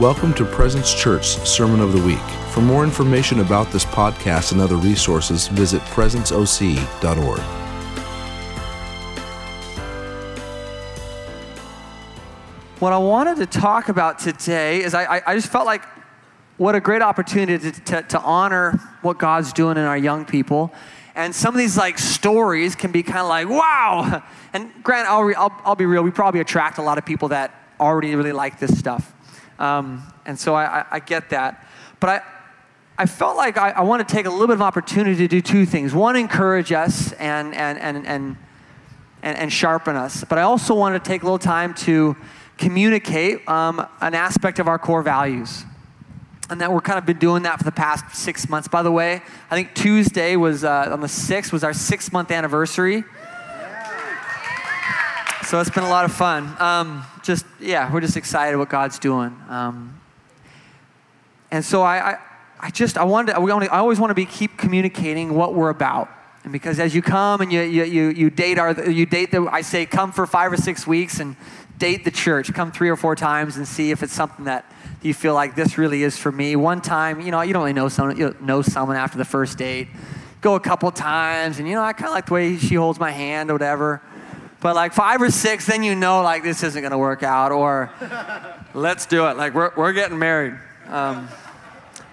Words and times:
Welcome 0.00 0.34
to 0.34 0.44
Presence 0.44 0.92
Church 0.92 1.24
Sermon 1.24 1.80
of 1.80 1.94
the 1.94 2.02
Week. 2.02 2.18
For 2.50 2.60
more 2.60 2.84
information 2.84 3.40
about 3.40 3.72
this 3.72 3.86
podcast 3.86 4.52
and 4.52 4.60
other 4.60 4.76
resources, 4.76 5.48
visit 5.48 5.80
presenceoc.org. 5.84 7.40
What 12.78 12.92
I 12.92 12.98
wanted 12.98 13.38
to 13.38 13.46
talk 13.46 13.88
about 13.88 14.18
today 14.18 14.82
is 14.82 14.92
I, 14.92 15.22
I, 15.26 15.34
just 15.34 15.50
felt 15.50 15.64
like 15.64 15.82
what 16.58 16.74
a 16.74 16.80
great 16.80 17.00
opportunity 17.00 17.70
to, 17.70 17.80
to, 17.86 18.02
to 18.02 18.20
honor 18.20 18.72
what 19.00 19.16
God's 19.16 19.54
doing 19.54 19.78
in 19.78 19.84
our 19.84 19.96
young 19.96 20.26
people. 20.26 20.74
And 21.14 21.34
some 21.34 21.54
of 21.54 21.58
these 21.58 21.78
like 21.78 21.98
stories 21.98 22.76
can 22.76 22.92
be 22.92 23.02
kind 23.02 23.20
of 23.20 23.28
like, 23.28 23.48
wow. 23.48 24.22
And 24.52 24.70
Grant, 24.82 25.08
I'll, 25.08 25.24
re- 25.24 25.34
I'll, 25.34 25.58
I'll 25.64 25.74
be 25.74 25.86
real, 25.86 26.02
we 26.02 26.10
probably 26.10 26.40
attract 26.40 26.76
a 26.76 26.82
lot 26.82 26.98
of 26.98 27.06
people 27.06 27.28
that 27.28 27.54
already 27.80 28.14
really 28.14 28.32
like 28.32 28.58
this 28.58 28.78
stuff. 28.78 29.14
Um, 29.58 30.02
and 30.24 30.38
so 30.38 30.54
I, 30.54 30.80
I, 30.80 30.84
I, 30.92 30.98
get 31.00 31.30
that. 31.30 31.66
But 31.98 32.10
I, 32.10 32.22
I 32.98 33.06
felt 33.06 33.36
like 33.36 33.56
I, 33.56 33.70
I 33.70 33.80
want 33.82 34.06
to 34.06 34.14
take 34.14 34.26
a 34.26 34.30
little 34.30 34.46
bit 34.46 34.54
of 34.54 34.62
opportunity 34.62 35.16
to 35.16 35.28
do 35.28 35.40
two 35.40 35.64
things. 35.64 35.94
One, 35.94 36.16
encourage 36.16 36.72
us 36.72 37.12
and, 37.12 37.54
and, 37.54 37.78
and, 37.78 38.06
and, 38.06 38.36
and, 39.22 39.38
and 39.38 39.52
sharpen 39.52 39.96
us. 39.96 40.24
But 40.24 40.38
I 40.38 40.42
also 40.42 40.74
want 40.74 41.02
to 41.02 41.08
take 41.08 41.22
a 41.22 41.24
little 41.24 41.38
time 41.38 41.74
to 41.74 42.16
communicate 42.58 43.48
um, 43.48 43.86
an 44.00 44.14
aspect 44.14 44.58
of 44.58 44.68
our 44.68 44.78
core 44.78 45.02
values 45.02 45.64
and 46.48 46.60
that 46.60 46.72
we're 46.72 46.80
kind 46.80 46.98
of 46.98 47.06
been 47.06 47.18
doing 47.18 47.42
that 47.42 47.58
for 47.58 47.64
the 47.64 47.72
past 47.72 48.14
six 48.14 48.48
months. 48.48 48.68
By 48.68 48.82
the 48.82 48.92
way, 48.92 49.22
I 49.50 49.54
think 49.54 49.74
Tuesday 49.74 50.36
was 50.36 50.64
uh, 50.64 50.90
on 50.92 51.00
the 51.00 51.08
sixth 51.08 51.52
was 51.52 51.64
our 51.64 51.72
six 51.72 52.12
month 52.12 52.30
anniversary. 52.30 53.04
So 55.46 55.60
it's 55.60 55.70
been 55.70 55.84
a 55.84 55.88
lot 55.88 56.04
of 56.04 56.12
fun. 56.12 56.60
Um, 56.60 57.04
just 57.22 57.46
yeah, 57.60 57.92
we're 57.92 58.00
just 58.00 58.16
excited 58.16 58.56
what 58.56 58.68
God's 58.68 58.98
doing. 58.98 59.32
Um, 59.48 60.00
and 61.52 61.64
so 61.64 61.82
I, 61.82 62.14
I, 62.14 62.18
I, 62.58 62.70
just 62.70 62.98
I 62.98 63.04
wanted 63.04 63.34
to, 63.34 63.38
only, 63.38 63.68
I 63.68 63.78
always 63.78 64.00
want 64.00 64.10
to 64.10 64.16
be 64.16 64.26
keep 64.26 64.58
communicating 64.58 65.36
what 65.36 65.54
we're 65.54 65.68
about. 65.68 66.08
And 66.42 66.52
because 66.52 66.80
as 66.80 66.96
you 66.96 67.00
come 67.00 67.42
and 67.42 67.52
you, 67.52 67.60
you, 67.60 67.84
you, 67.84 68.08
you 68.08 68.28
date 68.28 68.58
our 68.58 68.90
you 68.90 69.06
date 69.06 69.30
the 69.30 69.48
I 69.48 69.60
say 69.60 69.86
come 69.86 70.10
for 70.10 70.26
five 70.26 70.52
or 70.52 70.56
six 70.56 70.84
weeks 70.84 71.20
and 71.20 71.36
date 71.78 72.04
the 72.04 72.10
church. 72.10 72.52
Come 72.52 72.72
three 72.72 72.88
or 72.88 72.96
four 72.96 73.14
times 73.14 73.56
and 73.56 73.68
see 73.68 73.92
if 73.92 74.02
it's 74.02 74.12
something 74.12 74.46
that 74.46 74.64
you 75.00 75.14
feel 75.14 75.34
like 75.34 75.54
this 75.54 75.78
really 75.78 76.02
is 76.02 76.18
for 76.18 76.32
me. 76.32 76.56
One 76.56 76.80
time, 76.80 77.20
you 77.20 77.30
know, 77.30 77.40
you 77.42 77.52
don't 77.52 77.62
really 77.62 77.72
know 77.72 77.88
someone, 77.88 78.16
you 78.16 78.36
know 78.40 78.62
someone 78.62 78.96
after 78.96 79.16
the 79.16 79.24
first 79.24 79.58
date. 79.58 79.86
Go 80.40 80.56
a 80.56 80.60
couple 80.60 80.90
times, 80.90 81.60
and 81.60 81.68
you 81.68 81.74
know, 81.76 81.84
I 81.84 81.92
kind 81.92 82.08
of 82.08 82.14
like 82.14 82.26
the 82.26 82.34
way 82.34 82.56
she 82.56 82.74
holds 82.74 82.98
my 82.98 83.12
hand 83.12 83.48
or 83.48 83.54
whatever. 83.54 84.02
But 84.60 84.74
like 84.74 84.94
five 84.94 85.20
or 85.20 85.30
six, 85.30 85.66
then 85.66 85.82
you 85.82 85.94
know 85.94 86.22
like 86.22 86.42
this 86.42 86.62
isn't 86.62 86.80
going 86.80 86.92
to 86.92 86.98
work 86.98 87.22
out, 87.22 87.52
or 87.52 87.90
let's 88.74 89.06
do 89.06 89.26
it. 89.26 89.36
Like 89.36 89.54
we're, 89.54 89.72
we're 89.76 89.92
getting 89.92 90.18
married. 90.18 90.54
Um, 90.88 91.28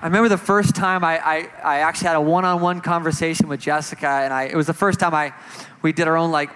I 0.01 0.07
remember 0.07 0.27
the 0.27 0.37
first 0.37 0.75
time 0.75 1.05
I, 1.05 1.17
I, 1.19 1.49
I 1.63 1.79
actually 1.79 2.07
had 2.07 2.17
a 2.17 2.21
one-on-one 2.21 2.81
conversation 2.81 3.47
with 3.47 3.61
Jessica, 3.61 4.07
and 4.07 4.33
I, 4.33 4.43
it 4.43 4.55
was 4.55 4.67
the 4.67 4.73
first 4.73 4.99
time 4.99 5.13
I 5.13 5.33
we 5.81 5.93
did 5.93 6.07
our 6.07 6.17
own 6.17 6.31
like 6.31 6.49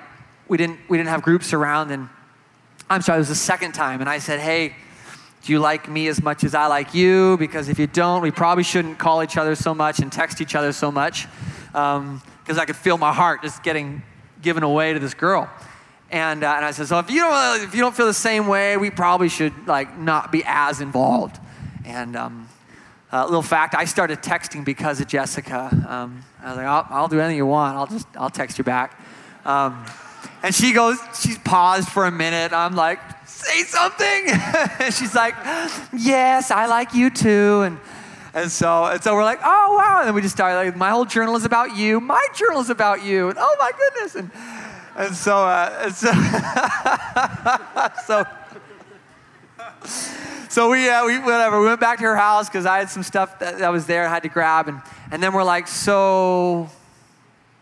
we 0.50 0.58
didn't 0.58 0.80
we 0.90 0.98
didn't 0.98 1.10
have 1.10 1.22
groups 1.22 1.54
around, 1.54 1.92
and 1.92 2.10
I'm 2.90 3.02
sorry, 3.02 3.18
it 3.18 3.20
was 3.20 3.30
the 3.30 3.36
second 3.36 3.72
time, 3.74 4.02
and 4.02 4.10
I 4.10 4.20
said, 4.20 4.40
hey. 4.40 4.76
Do 5.44 5.54
you 5.54 5.60
like 5.60 5.88
me 5.88 6.10
as 6.10 6.22
much 6.22 6.44
as 6.44 6.54
I 6.54 6.66
like 6.66 6.94
you? 6.94 7.38
Because 7.38 7.70
if 7.70 7.80
you 7.80 7.88
don't, 7.88 8.22
we 8.22 8.32
probably 8.32 8.66
shouldn't 8.66 8.98
call 8.98 9.24
each 9.24 9.38
other 9.38 9.56
so 9.56 9.74
much 9.74 10.00
and 10.00 10.12
text 10.12 10.42
each 10.42 10.56
other 10.56 10.74
so 10.74 10.92
much. 10.92 11.26
Because 11.72 11.98
um, 11.98 12.22
I 12.60 12.66
could 12.66 12.76
feel 12.76 12.98
my 12.98 13.14
heart 13.14 13.44
just 13.44 13.64
getting 13.64 14.02
given 14.42 14.64
away 14.64 14.92
to 14.92 15.00
this 15.00 15.14
girl. 15.14 15.50
And, 16.10 16.44
uh, 16.44 16.54
and 16.56 16.66
I 16.66 16.72
said, 16.72 16.88
so 16.88 17.00
if 17.00 17.12
you 17.12 17.20
don't 17.20 17.64
if 17.64 17.76
you 17.76 17.82
don't 17.82 17.96
feel 17.96 18.06
the 18.06 18.14
same 18.14 18.48
way, 18.48 18.78
we 18.78 18.90
probably 18.90 19.30
should 19.30 19.68
like 19.68 19.98
not 19.98 20.32
be 20.32 20.44
as 20.46 20.80
involved. 20.80 21.40
And 21.84 22.16
um, 22.16 22.48
uh, 23.12 23.26
little 23.26 23.42
fact, 23.42 23.76
I 23.76 23.86
started 23.86 24.22
texting 24.22 24.64
because 24.64 25.02
of 25.02 25.08
Jessica. 25.08 25.70
Um, 25.88 26.24
I 26.42 26.50
was 26.50 26.58
like, 26.58 26.66
I'll, 26.66 26.88
I'll, 26.90 27.08
do 27.08 27.20
anything 27.20 27.38
you 27.38 27.46
want. 27.46 27.78
I'll 27.78 27.88
just 27.88 28.08
I'll 28.16 28.30
text 28.30 28.58
you 28.58 28.64
back. 28.64 29.00
Um, 29.46 29.86
and 30.44 30.54
she 30.54 30.72
goes, 30.72 30.98
she's 31.20 31.38
paused 31.40 31.90
for 31.90 32.06
a 32.06 32.12
minute. 32.12 32.54
I'm 32.54 32.76
like, 32.76 33.00
say 33.28 33.64
something. 33.64 34.28
and 34.80 34.94
she's 34.94 35.16
like, 35.16 35.36
yes, 35.94 36.52
I 36.52 36.68
like 36.68 36.94
you 36.94 37.10
too. 37.10 37.62
And 37.62 37.80
and 38.34 38.52
so, 38.52 38.86
and 38.86 39.02
so 39.02 39.16
we're 39.16 39.24
like, 39.24 39.40
oh 39.44 39.76
wow. 39.78 40.00
And 40.00 40.08
then 40.08 40.16
we 40.16 40.22
just 40.22 40.36
started 40.36 40.58
like, 40.58 40.76
my 40.76 40.90
whole 40.92 41.06
journal 41.06 41.36
is 41.36 41.44
about 41.44 41.76
you. 41.76 42.00
My 42.00 42.26
journal 42.36 42.62
is 42.62 42.70
about 42.70 43.04
you. 43.04 43.30
And 43.30 43.38
oh 43.40 43.56
my 43.60 43.72
goodness. 43.72 44.16
And 44.16 44.32
and 44.98 45.16
so, 45.16 45.38
uh, 45.38 45.84
and 45.84 45.94
so, 45.94 46.12
so, 48.08 48.26
so 50.50 50.72
we, 50.72 50.90
uh, 50.90 51.06
we, 51.06 51.20
whatever, 51.20 51.60
we 51.60 51.68
went 51.68 51.80
back 51.80 52.00
to 52.00 52.06
her 52.06 52.16
house 52.16 52.50
because 52.50 52.66
I 52.66 52.80
had 52.80 52.90
some 52.90 53.04
stuff 53.04 53.38
that, 53.40 53.60
that 53.60 53.70
was 53.70 53.86
there 53.86 54.08
I 54.08 54.10
had 54.10 54.24
to 54.24 54.30
grab. 54.30 54.68
And, 54.68 54.82
and 55.12 55.22
then 55.22 55.34
we're 55.34 55.44
like, 55.44 55.68
so, 55.68 56.68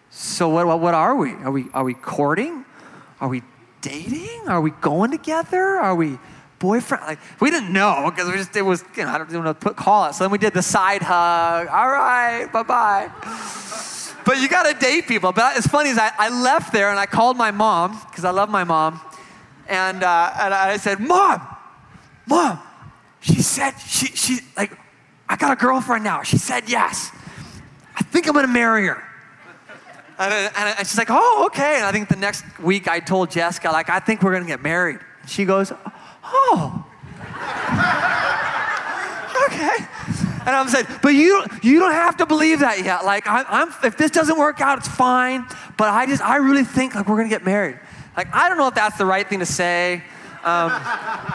so 0.10 0.48
what, 0.48 0.66
what, 0.66 0.80
what 0.80 0.94
are 0.94 1.16
we? 1.16 1.34
Are 1.34 1.52
we, 1.52 1.66
are 1.74 1.84
we 1.84 1.94
courting? 1.94 2.64
Are 3.20 3.28
we 3.28 3.44
dating? 3.82 4.48
Are 4.48 4.62
we 4.62 4.72
going 4.72 5.12
together? 5.12 5.62
Are 5.62 5.94
we 5.94 6.18
boyfriend? 6.60 7.04
Like, 7.04 7.20
we 7.42 7.52
didn't 7.52 7.74
know 7.74 8.10
because 8.10 8.32
we 8.32 8.38
just, 8.38 8.56
it 8.56 8.62
was, 8.62 8.82
you 8.96 9.04
know, 9.04 9.10
I 9.10 9.18
don't 9.18 9.30
even 9.30 9.44
know 9.44 9.54
put, 9.54 9.76
call 9.76 10.10
it. 10.10 10.14
So 10.14 10.24
then 10.24 10.32
we 10.32 10.38
did 10.38 10.54
the 10.54 10.62
side 10.62 11.02
hug. 11.02 11.68
All 11.68 11.90
right, 11.90 12.48
bye-bye 12.54 13.92
but 14.26 14.40
you 14.40 14.50
got 14.50 14.64
to 14.64 14.74
date 14.74 15.08
people. 15.08 15.32
But 15.32 15.58
it's 15.58 15.68
funny 15.68 15.90
is 15.90 15.98
I, 15.98 16.12
I 16.18 16.30
left 16.30 16.74
there 16.74 16.90
and 16.90 17.00
I 17.00 17.06
called 17.06 17.38
my 17.38 17.52
mom 17.52 18.00
because 18.10 18.26
I 18.26 18.32
love 18.32 18.50
my 18.50 18.64
mom, 18.64 19.00
and 19.68 20.04
uh, 20.04 20.32
and 20.40 20.54
I 20.54 20.78
said, 20.78 21.00
"Mom, 21.00 21.42
mom," 22.26 22.60
she 23.22 23.42
said 23.42 23.72
she 23.80 24.08
she 24.08 24.40
like 24.58 24.78
I 25.30 25.36
got 25.36 25.52
a 25.52 25.56
girlfriend 25.56 26.04
now. 26.04 26.24
She 26.24 26.38
said 26.38 26.70
yes. 26.70 27.12
I 27.96 28.04
think 28.04 28.28
I'm 28.28 28.34
gonna 28.34 28.48
marry 28.48 28.88
her. 28.88 29.02
And, 30.18 30.34
and, 30.34 30.76
and 30.78 30.88
she's 30.88 30.98
like, 30.98 31.10
"Oh, 31.10 31.44
okay." 31.48 31.78
And 31.78 31.86
I 31.86 31.92
think 31.92 32.10
the 32.10 32.16
next 32.16 32.44
week 32.60 32.88
I 32.88 33.00
told 33.00 33.32
Jessica 33.32 33.72
like, 33.72 33.90
"I 33.90 34.00
think 34.00 34.24
we're 34.24 34.34
gonna 34.34 34.46
get 34.46 34.62
married." 34.62 35.00
She 35.28 35.46
goes, 35.46 35.72
"Oh." 36.24 36.86
okay. 39.48 39.86
And 40.46 40.56
I'm 40.56 40.68
saying, 40.68 40.86
but 41.02 41.16
you, 41.16 41.44
you 41.64 41.80
don't 41.80 41.92
have 41.92 42.18
to 42.18 42.26
believe 42.26 42.60
that 42.60 42.84
yet. 42.84 43.04
Like, 43.04 43.28
I, 43.28 43.44
I'm, 43.48 43.74
if 43.84 43.98
this 43.98 44.12
doesn't 44.12 44.38
work 44.38 44.62
out, 44.62 44.78
it's 44.78 44.88
fine. 44.88 45.46
But 45.76 45.90
I 45.90 46.06
just, 46.06 46.22
I 46.22 46.38
really 46.38 46.64
think 46.64 46.94
like 46.94 47.08
we're 47.08 47.18
gonna 47.18 47.30
get 47.30 47.44
married. 47.44 47.80
Like, 48.16 48.34
I 48.34 48.48
don't 48.48 48.58
know 48.58 48.68
if 48.68 48.76
that's 48.76 48.98
the 48.98 49.06
right 49.06 49.28
thing 49.28 49.40
to 49.40 49.46
say. 49.46 50.04
Um, 50.44 50.72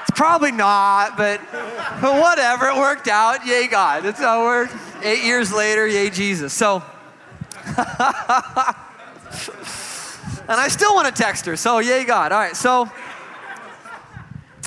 it's 0.02 0.12
probably 0.12 0.52
not, 0.52 1.16
but, 1.16 1.40
but 2.00 2.20
whatever. 2.20 2.68
It 2.68 2.76
worked 2.76 3.08
out. 3.08 3.44
Yay, 3.44 3.66
God. 3.66 4.06
It's 4.06 4.20
how 4.20 4.42
it 4.42 4.44
worked. 4.44 4.74
Eight 5.02 5.24
years 5.24 5.52
later, 5.52 5.88
yay, 5.88 6.10
Jesus. 6.10 6.52
So, 6.52 6.76
and 7.66 7.84
I 10.48 10.68
still 10.68 10.94
want 10.94 11.14
to 11.14 11.22
text 11.22 11.44
her. 11.46 11.56
So, 11.56 11.80
yay, 11.80 12.04
God. 12.04 12.30
All 12.30 12.38
right. 12.38 12.54
So, 12.54 12.88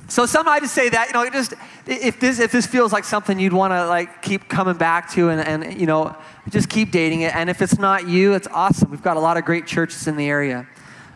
so 0.09 0.25
some 0.25 0.47
I 0.49 0.59
just 0.59 0.75
say 0.75 0.89
that, 0.89 1.07
you 1.07 1.13
know, 1.13 1.27
just 1.29 1.53
if 1.85 2.19
this 2.19 2.39
if 2.39 2.51
this 2.51 2.65
feels 2.65 2.93
like 2.93 3.03
something 3.03 3.39
you'd 3.39 3.53
want 3.53 3.71
to 3.71 3.87
like 3.87 4.21
keep 4.21 4.47
coming 4.47 4.77
back 4.77 5.11
to 5.11 5.29
and, 5.29 5.41
and 5.41 5.79
you 5.79 5.85
know 5.85 6.15
just 6.49 6.69
keep 6.69 6.91
dating 6.91 7.21
it. 7.21 7.35
And 7.35 7.49
if 7.49 7.61
it's 7.61 7.77
not 7.77 8.07
you 8.07 8.33
it's 8.33 8.47
awesome. 8.47 8.89
We've 8.89 9.01
got 9.01 9.17
a 9.17 9.19
lot 9.19 9.37
of 9.37 9.45
great 9.45 9.67
churches 9.67 10.07
in 10.07 10.15
the 10.15 10.27
area. 10.27 10.67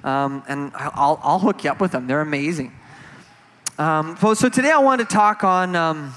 Um, 0.03 0.43
and 0.47 0.71
I'll, 0.75 1.19
I'll 1.21 1.39
hook 1.39 1.63
you 1.63 1.71
up 1.71 1.81
with 1.81 1.91
them. 1.91 2.07
They're 2.07 2.21
amazing. 2.21 2.71
Um, 3.77 4.17
so, 4.17 4.49
today 4.49 4.71
i 4.71 4.79
want 4.79 5.01
to 5.01 5.05
talk 5.05 5.43
on 5.43 5.75
um, 5.75 6.11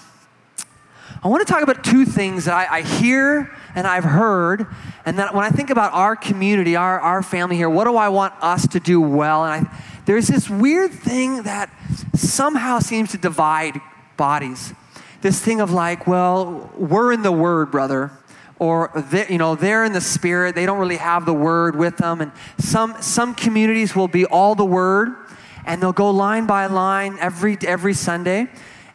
i 1.23 1.29
want 1.29 1.47
to 1.47 1.53
talk 1.53 1.63
about 1.63 1.85
two 1.85 2.07
things 2.07 2.47
that 2.47 2.55
I, 2.55 2.79
I 2.79 2.83
hear 2.83 3.55
and 3.75 3.87
i've 3.87 4.05
heard 4.05 4.67
and 5.05 5.19
that 5.19 5.35
when 5.35 5.45
i 5.45 5.51
think 5.51 5.69
about 5.69 5.93
our 5.93 6.17
community 6.17 6.75
our, 6.75 6.99
our 6.99 7.23
family 7.23 7.57
here 7.57 7.69
what 7.69 7.85
do 7.85 7.97
i 7.97 8.09
want 8.09 8.33
us 8.41 8.67
to 8.69 8.81
do 8.81 8.99
well? 8.99 9.45
And 9.45 9.67
I, 9.67 9.83
there's 10.07 10.27
this 10.27 10.49
weird 10.49 10.93
thing 10.93 11.43
that 11.43 11.71
somehow 12.15 12.79
seems 12.79 13.11
to 13.11 13.19
divide 13.19 13.81
bodies. 14.21 14.75
This 15.23 15.41
thing 15.41 15.63
of 15.63 15.71
like, 15.71 16.07
well, 16.07 16.71
we're 16.77 17.11
in 17.11 17.23
the 17.23 17.33
Word, 17.33 17.71
brother. 17.71 18.11
Or 18.59 18.91
you 19.31 19.39
know 19.39 19.55
they're 19.55 19.85
in 19.87 19.95
the 19.95 20.03
spirit. 20.03 20.55
They 20.55 20.67
don't 20.67 20.79
really 20.79 20.99
have 20.99 21.25
the 21.25 21.33
word 21.33 21.75
with 21.77 21.97
them. 21.97 22.21
And 22.21 22.31
some 22.59 22.95
some 23.01 23.35
communities 23.35 23.97
will 23.97 24.07
be 24.07 24.27
all 24.27 24.55
the 24.55 24.67
word, 24.67 25.17
and 25.65 25.83
they'll 25.83 25.95
go 25.95 26.11
line 26.11 26.45
by 26.45 26.67
line 26.67 27.17
every 27.21 27.57
every 27.67 27.95
Sunday, 27.95 28.49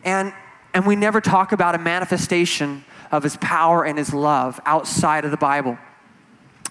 and 0.04 0.32
and 0.76 0.86
we 0.86 0.96
never 0.96 1.20
talk 1.20 1.52
about 1.52 1.74
a 1.74 1.80
manifestation 1.80 2.86
of 3.12 3.24
His 3.24 3.38
power 3.38 3.84
and 3.84 3.98
His 3.98 4.14
love 4.14 4.60
outside 4.68 5.26
of 5.26 5.32
the 5.32 5.38
Bible. 5.52 5.80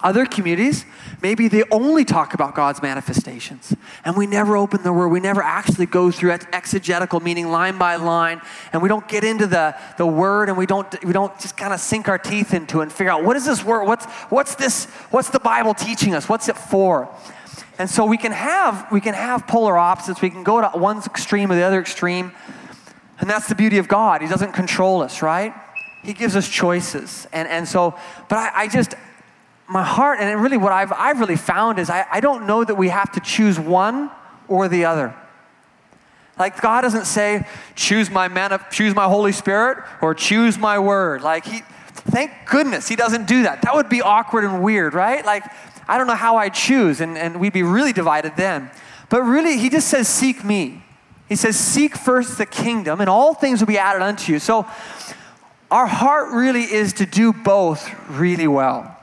Other 0.04 0.26
communities, 0.26 0.84
maybe 1.22 1.48
they 1.48 1.64
only 1.70 2.04
talk 2.04 2.34
about 2.34 2.54
God's 2.54 2.82
manifestations. 2.82 3.74
And 4.04 4.18
we 4.18 4.26
never 4.26 4.54
open 4.54 4.82
the 4.82 4.92
word. 4.92 5.08
We 5.08 5.18
never 5.18 5.40
actually 5.40 5.86
go 5.86 6.10
through 6.10 6.32
exegetical, 6.52 7.20
meaning 7.20 7.48
line 7.50 7.78
by 7.78 7.96
line. 7.96 8.42
And 8.74 8.82
we 8.82 8.90
don't 8.90 9.08
get 9.08 9.24
into 9.24 9.46
the, 9.46 9.74
the 9.96 10.06
word 10.06 10.50
and 10.50 10.58
we 10.58 10.66
don't, 10.66 11.02
we 11.04 11.14
don't 11.14 11.32
just 11.40 11.56
kind 11.56 11.72
of 11.72 11.80
sink 11.80 12.06
our 12.06 12.18
teeth 12.18 12.52
into 12.52 12.82
and 12.82 12.92
figure 12.92 13.10
out 13.10 13.24
what 13.24 13.34
is 13.34 13.46
this 13.46 13.64
word? 13.64 13.84
What's, 13.86 14.04
what's 14.28 14.56
this? 14.56 14.84
What's 15.10 15.30
the 15.30 15.40
Bible 15.40 15.72
teaching 15.72 16.14
us? 16.14 16.28
What's 16.28 16.50
it 16.50 16.58
for? 16.58 17.08
And 17.78 17.88
so 17.88 18.04
we 18.04 18.18
can 18.18 18.32
have, 18.32 18.86
we 18.92 19.00
can 19.00 19.14
have 19.14 19.46
polar 19.46 19.78
opposites. 19.78 20.20
We 20.20 20.28
can 20.28 20.44
go 20.44 20.60
to 20.60 20.68
one 20.78 20.98
extreme 20.98 21.50
or 21.50 21.54
the 21.54 21.62
other 21.62 21.80
extreme. 21.80 22.32
And 23.20 23.30
that's 23.30 23.48
the 23.48 23.54
beauty 23.54 23.78
of 23.78 23.88
God. 23.88 24.20
He 24.20 24.28
doesn't 24.28 24.52
control 24.52 25.00
us, 25.00 25.22
right? 25.22 25.54
He 26.02 26.12
gives 26.12 26.36
us 26.36 26.46
choices. 26.46 27.26
And, 27.32 27.48
and 27.48 27.66
so, 27.66 27.98
but 28.28 28.36
I, 28.36 28.50
I 28.54 28.68
just, 28.68 28.94
my 29.68 29.82
heart, 29.82 30.20
and 30.20 30.42
really 30.42 30.56
what 30.56 30.72
I've, 30.72 30.92
I've 30.92 31.20
really 31.20 31.36
found 31.36 31.78
is 31.78 31.88
I, 31.88 32.06
I 32.10 32.20
don't 32.20 32.46
know 32.46 32.64
that 32.64 32.74
we 32.74 32.88
have 32.88 33.12
to 33.12 33.20
choose 33.20 33.58
one 33.58 34.10
or 34.48 34.68
the 34.68 34.84
other. 34.84 35.14
Like 36.38 36.60
God 36.60 36.82
doesn't 36.82 37.06
say, 37.06 37.46
choose 37.74 38.10
my 38.10 38.28
man, 38.28 38.58
choose 38.70 38.94
my 38.94 39.04
Holy 39.04 39.32
Spirit 39.32 39.78
or 40.02 40.14
choose 40.14 40.58
my 40.58 40.78
word. 40.78 41.22
Like 41.22 41.46
he, 41.46 41.60
thank 41.94 42.32
goodness 42.46 42.88
he 42.88 42.96
doesn't 42.96 43.26
do 43.26 43.44
that. 43.44 43.62
That 43.62 43.74
would 43.74 43.88
be 43.88 44.02
awkward 44.02 44.44
and 44.44 44.62
weird, 44.62 44.94
right? 44.94 45.24
Like, 45.24 45.44
I 45.86 45.96
don't 45.98 46.06
know 46.06 46.14
how 46.14 46.36
I 46.36 46.48
choose, 46.48 47.00
and, 47.00 47.16
and 47.16 47.38
we'd 47.38 47.52
be 47.52 47.62
really 47.62 47.92
divided 47.92 48.36
then. 48.36 48.70
But 49.10 49.22
really, 49.22 49.58
he 49.58 49.68
just 49.68 49.88
says, 49.88 50.08
seek 50.08 50.42
me. 50.42 50.82
He 51.28 51.36
says, 51.36 51.58
seek 51.58 51.96
first 51.96 52.38
the 52.38 52.46
kingdom, 52.46 53.00
and 53.00 53.08
all 53.08 53.34
things 53.34 53.60
will 53.60 53.66
be 53.66 53.78
added 53.78 54.02
unto 54.02 54.32
you. 54.32 54.38
So 54.38 54.66
our 55.70 55.86
heart 55.86 56.32
really 56.32 56.62
is 56.62 56.94
to 56.94 57.06
do 57.06 57.32
both 57.32 57.90
really 58.10 58.48
well. 58.48 58.93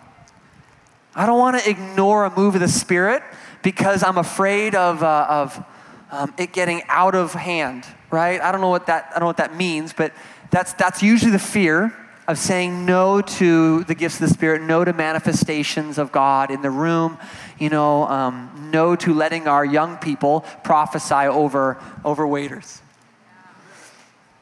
I 1.16 1.26
don't 1.26 1.40
want 1.40 1.62
to 1.62 1.70
ignore 1.70 2.26
a 2.26 2.36
move 2.36 2.56
of 2.56 2.62
the 2.62 2.68
Spirit 2.68 3.22
because 3.62 4.04
I'm 4.04 4.18
afraid 4.18 4.76
of, 4.76 5.04
uh, 5.04 5.26
of 5.30 5.66
um, 6.10 6.34
it 6.38 6.54
getting 6.54 6.84
out 6.88 7.16
of 7.16 7.34
hand, 7.34 7.86
right? 8.10 8.40
I 8.40 8.52
don't 8.52 8.62
know 8.62 8.70
what 8.70 8.86
that, 8.86 9.08
I 9.10 9.14
don't 9.14 9.22
know 9.22 9.28
what 9.28 9.38
that 9.38 9.56
means, 9.56 9.94
but 9.94 10.14
that's, 10.50 10.74
that's 10.74 11.04
usually 11.04 11.32
the 11.32 11.40
fear 11.40 11.94
of 12.28 12.38
saying 12.38 12.86
no 12.86 13.22
to 13.22 13.84
the 13.86 13.96
gifts 13.96 14.22
of 14.22 14.30
the 14.30 14.34
Spirit, 14.34 14.62
no 14.62 14.86
to 14.86 14.94
manifestations 14.94 15.98
of 15.98 16.12
God 16.12 16.50
in 16.50 16.62
the 16.62 16.70
room, 16.70 17.18
you 17.60 17.70
know, 17.70 18.08
um, 18.08 18.70
no 18.72 18.96
to 18.96 19.14
letting 19.14 19.48
our 19.48 19.66
young 19.66 19.98
people 19.98 20.42
prophesy 20.64 21.28
over, 21.28 21.78
over 22.06 22.26
waiters 22.26 22.82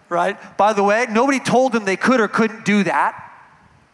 right? 0.10 0.38
By 0.58 0.74
the 0.74 0.84
way, 0.84 1.06
nobody 1.10 1.40
told 1.40 1.72
them 1.72 1.86
they 1.86 1.96
could 1.96 2.20
or 2.20 2.28
couldn't 2.28 2.66
do 2.66 2.84
that. 2.84 3.29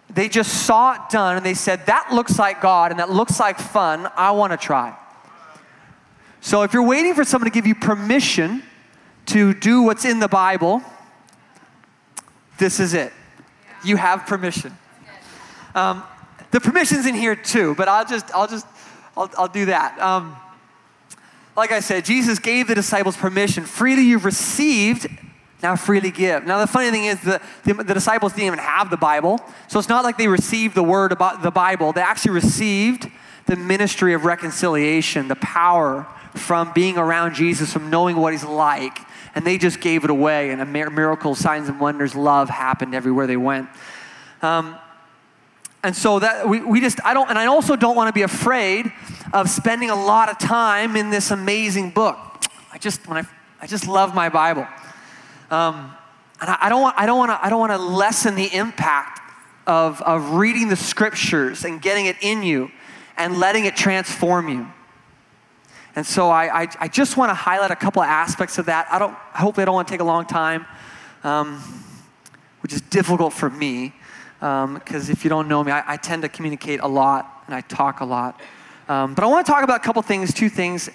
They 0.09 0.29
just 0.29 0.65
saw 0.65 0.93
it 0.93 1.09
done 1.09 1.37
and 1.37 1.45
they 1.45 1.53
said, 1.53 1.85
That 1.87 2.13
looks 2.13 2.37
like 2.37 2.61
God 2.61 2.91
and 2.91 2.99
that 2.99 3.09
looks 3.09 3.39
like 3.39 3.59
fun. 3.59 4.09
I 4.15 4.31
want 4.31 4.51
to 4.51 4.57
try. 4.57 4.95
So 6.41 6.61
if 6.61 6.73
you're 6.73 6.83
waiting 6.83 7.15
for 7.15 7.23
someone 7.23 7.49
to 7.49 7.53
give 7.53 7.65
you 7.65 7.75
permission 7.75 8.61
to 9.27 9.53
do 9.53 9.81
what's 9.81 10.05
in 10.05 10.19
the 10.19 10.27
Bible, 10.27 10.83
this 12.59 12.79
is 12.79 12.93
it. 12.93 13.11
You 13.83 13.97
have 13.97 14.27
permission. 14.27 14.77
Um, 15.73 16.03
the 16.51 16.61
permission's 16.61 17.05
in 17.05 17.15
here 17.15 17.35
too, 17.35 17.75
but 17.75 17.87
I'll 17.87 18.05
just, 18.05 18.33
I'll 18.33 18.47
just, 18.47 18.65
I'll, 19.17 19.29
I'll 19.37 19.47
do 19.47 19.65
that. 19.65 19.99
Um, 19.99 20.35
like 21.57 21.71
I 21.71 21.79
said, 21.79 22.05
Jesus 22.05 22.39
gave 22.39 22.67
the 22.67 22.75
disciples 22.75 23.17
permission. 23.17 23.65
Freely 23.65 24.03
you've 24.03 24.25
received, 24.25 25.07
now 25.65 25.75
freely 25.75 26.11
give. 26.11 26.45
Now, 26.45 26.59
the 26.59 26.67
funny 26.67 26.91
thing 26.91 27.05
is, 27.05 27.19
the, 27.21 27.41
the, 27.63 27.73
the, 27.73 27.93
disciples 27.95 28.33
didn't 28.33 28.45
even 28.45 28.59
have 28.59 28.91
the 28.91 28.97
Bible. 28.97 29.39
So 29.67 29.79
it's 29.79 29.89
not 29.89 30.03
like 30.03 30.15
they 30.15 30.27
received 30.27 30.75
the 30.75 30.83
word 30.83 31.11
about 31.11 31.41
the 31.41 31.49
Bible. 31.49 31.91
They 31.91 32.01
actually 32.01 32.33
received 32.33 33.09
the 33.47 33.55
ministry 33.55 34.13
of 34.13 34.25
reconciliation, 34.25 35.27
the 35.27 35.37
power 35.37 36.05
from 36.35 36.71
being 36.73 36.99
around 36.99 37.33
Jesus, 37.33 37.73
from 37.73 37.89
knowing 37.89 38.15
what 38.15 38.31
he's 38.31 38.43
like. 38.43 38.99
And 39.33 39.43
they 39.43 39.57
just 39.57 39.81
gave 39.81 40.03
it 40.03 40.11
away. 40.11 40.51
And 40.51 40.71
miracles, 40.71 41.39
signs, 41.39 41.67
and 41.67 41.79
wonders, 41.79 42.13
love 42.13 42.47
happened 42.47 42.93
everywhere 42.93 43.25
they 43.25 43.37
went. 43.37 43.67
Um, 44.43 44.75
and 45.83 45.95
so 45.95 46.19
that 46.19 46.47
we, 46.47 46.61
we 46.61 46.79
just, 46.79 46.99
I 47.03 47.15
don't, 47.15 47.27
and 47.27 47.39
I 47.39 47.47
also 47.47 47.75
don't 47.75 47.95
want 47.95 48.09
to 48.09 48.13
be 48.13 48.21
afraid 48.21 48.91
of 49.33 49.49
spending 49.49 49.89
a 49.89 49.95
lot 49.95 50.29
of 50.29 50.37
time 50.37 50.95
in 50.95 51.09
this 51.09 51.31
amazing 51.31 51.89
book. 51.89 52.17
I 52.71 52.77
just, 52.77 53.07
when 53.07 53.17
I, 53.17 53.27
I 53.61 53.65
just 53.67 53.87
love 53.87 54.13
my 54.13 54.29
Bible. 54.29 54.67
Um, 55.51 55.93
and 56.41 56.49
I, 56.49 56.57
I 56.61 56.69
don't 56.69 56.81
want, 56.81 56.95
I 56.97 57.05
don't 57.05 57.17
want 57.17 57.31
to, 57.31 57.45
I 57.45 57.49
don't 57.49 57.59
want 57.59 57.71
to 57.71 57.77
lessen 57.77 58.35
the 58.35 58.53
impact 58.53 59.21
of, 59.67 60.01
of 60.01 60.31
reading 60.31 60.69
the 60.69 60.75
scriptures 60.75 61.65
and 61.65 61.81
getting 61.81 62.05
it 62.05 62.17
in 62.21 62.43
you 62.43 62.71
and 63.17 63.37
letting 63.37 63.65
it 63.65 63.75
transform 63.75 64.49
you. 64.49 64.67
And 65.95 66.05
so 66.05 66.29
I, 66.29 66.63
I, 66.63 66.67
I 66.81 66.87
just 66.89 67.15
want 67.15 67.29
to 67.29 67.33
highlight 67.33 67.71
a 67.71 67.75
couple 67.75 68.01
of 68.01 68.09
aspects 68.09 68.57
of 68.57 68.65
that. 68.65 68.87
I 68.91 68.99
don't, 68.99 69.13
hopefully 69.13 69.61
I 69.61 69.65
don't 69.65 69.75
want 69.75 69.87
to 69.87 69.93
take 69.93 70.01
a 70.01 70.05
long 70.05 70.25
time, 70.25 70.65
um, 71.23 71.61
which 72.61 72.73
is 72.73 72.81
difficult 72.81 73.31
for 73.31 73.49
me 73.49 73.93
because 74.39 74.65
um, 74.65 75.11
if 75.11 75.23
you 75.23 75.29
don't 75.29 75.47
know 75.47 75.63
me, 75.63 75.71
I, 75.71 75.93
I, 75.93 75.97
tend 75.97 76.21
to 76.23 76.29
communicate 76.29 76.81
a 76.81 76.87
lot 76.87 77.43
and 77.47 77.55
I 77.55 77.61
talk 77.61 78.01
a 78.01 78.05
lot. 78.05 78.41
Um, 78.89 79.15
but 79.15 79.23
I 79.23 79.27
want 79.27 79.45
to 79.45 79.51
talk 79.51 79.63
about 79.63 79.77
a 79.77 79.83
couple 79.83 80.01
things, 80.01 80.33
two 80.33 80.49
things, 80.49 80.89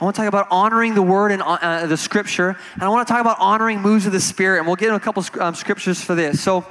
I 0.00 0.04
want 0.04 0.16
to 0.16 0.22
talk 0.22 0.28
about 0.28 0.48
honoring 0.50 0.94
the 0.94 1.02
word 1.02 1.30
and 1.30 1.42
uh, 1.42 1.86
the 1.86 1.96
scripture. 1.96 2.56
And 2.74 2.82
I 2.82 2.88
want 2.88 3.06
to 3.06 3.12
talk 3.12 3.20
about 3.20 3.36
honoring 3.38 3.82
moves 3.82 4.06
of 4.06 4.12
the 4.12 4.20
spirit. 4.20 4.58
And 4.58 4.66
we'll 4.66 4.76
get 4.76 4.86
into 4.86 4.96
a 4.96 5.00
couple 5.00 5.22
um, 5.40 5.54
scriptures 5.54 6.02
for 6.02 6.14
this. 6.14 6.40
So 6.40 6.64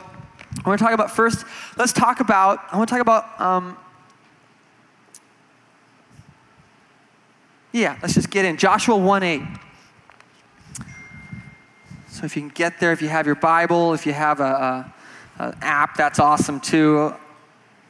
I 0.66 0.68
want 0.68 0.80
to 0.80 0.84
talk 0.84 0.96
about 0.96 1.12
first, 1.12 1.46
let's 1.78 1.94
talk 1.94 2.22
about, 2.22 2.60
I 2.72 2.78
want 2.78 2.90
to 2.90 2.94
talk 2.96 3.02
about, 3.02 3.40
um, 3.40 3.78
yeah, 7.72 8.00
let's 8.02 8.16
just 8.16 8.32
get 8.32 8.46
in. 8.46 8.58
Joshua 8.58 8.98
1 8.98 9.22
8. 9.22 9.42
So 12.08 12.26
if 12.26 12.36
you 12.36 12.42
can 12.42 12.50
get 12.50 12.80
there, 12.80 12.92
if 12.92 13.02
you 13.02 13.10
have 13.10 13.28
your 13.28 13.36
Bible, 13.36 13.94
if 13.94 14.08
you 14.08 14.14
have 14.14 14.40
a, 14.40 14.94
a, 15.38 15.44
a 15.44 15.58
app, 15.62 15.96
that's 15.96 16.18
awesome 16.18 16.60
too. 16.60 17.14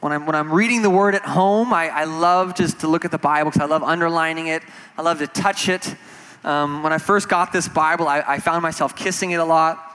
When 0.00 0.14
I'm, 0.14 0.24
when 0.24 0.34
I'm 0.34 0.50
reading 0.50 0.80
the 0.80 0.88
word 0.88 1.14
at 1.14 1.22
home, 1.22 1.74
I, 1.74 1.88
I 1.88 2.04
love 2.04 2.54
just 2.54 2.80
to 2.80 2.88
look 2.88 3.04
at 3.04 3.10
the 3.10 3.18
Bible 3.18 3.50
because 3.50 3.60
I 3.60 3.66
love 3.66 3.82
underlining 3.82 4.46
it. 4.46 4.62
I 4.96 5.02
love 5.02 5.18
to 5.18 5.26
touch 5.26 5.68
it. 5.68 5.94
Um, 6.42 6.82
when 6.82 6.90
I 6.90 6.96
first 6.96 7.28
got 7.28 7.52
this 7.52 7.68
Bible, 7.68 8.08
I, 8.08 8.24
I 8.26 8.38
found 8.38 8.62
myself 8.62 8.96
kissing 8.96 9.32
it 9.32 9.40
a 9.40 9.44
lot. 9.44 9.86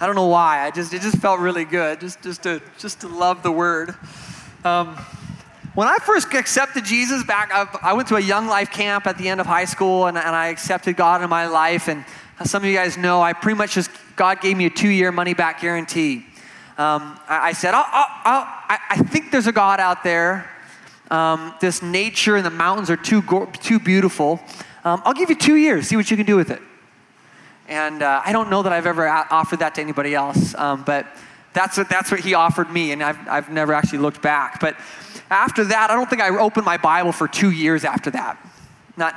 I 0.00 0.06
don't 0.06 0.14
know 0.14 0.28
why. 0.28 0.64
I 0.64 0.70
just 0.70 0.94
it 0.94 1.02
just 1.02 1.18
felt 1.18 1.40
really 1.40 1.64
good, 1.64 1.98
just 1.98 2.22
just 2.22 2.44
to 2.44 2.62
just 2.78 3.00
to 3.00 3.08
love 3.08 3.42
the 3.42 3.50
word. 3.50 3.96
Um, 4.64 4.96
when 5.74 5.88
I 5.88 5.96
first 5.96 6.32
accepted 6.32 6.84
Jesus 6.84 7.24
back, 7.24 7.50
I, 7.52 7.66
I, 7.90 7.92
went 7.94 8.06
to 8.08 8.16
a 8.16 8.20
young 8.20 8.46
life 8.46 8.70
camp 8.70 9.08
at 9.08 9.18
the 9.18 9.28
end 9.28 9.40
of 9.40 9.46
high 9.46 9.64
school, 9.64 10.06
and, 10.06 10.16
and 10.16 10.28
I 10.28 10.46
accepted 10.46 10.96
God 10.96 11.22
in 11.22 11.28
my 11.28 11.48
life. 11.48 11.88
And 11.88 12.04
some 12.44 12.62
of 12.62 12.68
you 12.68 12.76
guys 12.76 12.96
know, 12.96 13.20
I 13.20 13.32
pretty 13.32 13.58
much 13.58 13.74
just 13.74 13.90
God 14.14 14.40
gave 14.40 14.56
me 14.56 14.66
a 14.66 14.70
two-year 14.70 15.10
money-back 15.10 15.60
guarantee 15.60 16.24
um, 16.76 17.18
I, 17.28 17.48
I, 17.48 17.52
said, 17.52 17.72
oh, 17.74 17.84
oh, 17.86 18.04
oh, 18.24 18.44
I, 18.68 18.78
I, 18.90 18.96
think 18.96 19.30
there's 19.30 19.46
a 19.46 19.52
God 19.52 19.78
out 19.78 20.02
there. 20.02 20.50
Um, 21.08 21.54
this 21.60 21.82
nature 21.82 22.34
and 22.34 22.44
the 22.44 22.50
mountains 22.50 22.90
are 22.90 22.96
too, 22.96 23.22
go- 23.22 23.46
too 23.46 23.78
beautiful. 23.78 24.40
Um, 24.84 25.00
I'll 25.04 25.14
give 25.14 25.30
you 25.30 25.36
two 25.36 25.54
years, 25.54 25.86
see 25.86 25.96
what 25.96 26.10
you 26.10 26.16
can 26.16 26.26
do 26.26 26.34
with 26.34 26.50
it. 26.50 26.60
And 27.68 28.02
uh, 28.02 28.22
I 28.24 28.32
don't 28.32 28.50
know 28.50 28.62
that 28.62 28.72
I've 28.72 28.86
ever 28.86 29.06
a- 29.06 29.26
offered 29.30 29.60
that 29.60 29.76
to 29.76 29.80
anybody 29.80 30.16
else, 30.16 30.54
um, 30.56 30.82
but 30.84 31.06
that's 31.52 31.78
what, 31.78 31.88
that's 31.88 32.10
what 32.10 32.18
he 32.18 32.34
offered 32.34 32.70
me, 32.70 32.90
and 32.90 33.02
I've, 33.02 33.28
I've 33.28 33.50
never 33.50 33.72
actually 33.72 34.00
looked 34.00 34.20
back. 34.20 34.58
But 34.58 34.76
after 35.30 35.64
that, 35.64 35.90
I 35.90 35.94
don't 35.94 36.10
think 36.10 36.22
I 36.22 36.36
opened 36.36 36.66
my 36.66 36.76
Bible 36.76 37.12
for 37.12 37.28
two 37.28 37.52
years 37.52 37.84
after 37.84 38.10
that. 38.10 38.36
Not, 38.96 39.14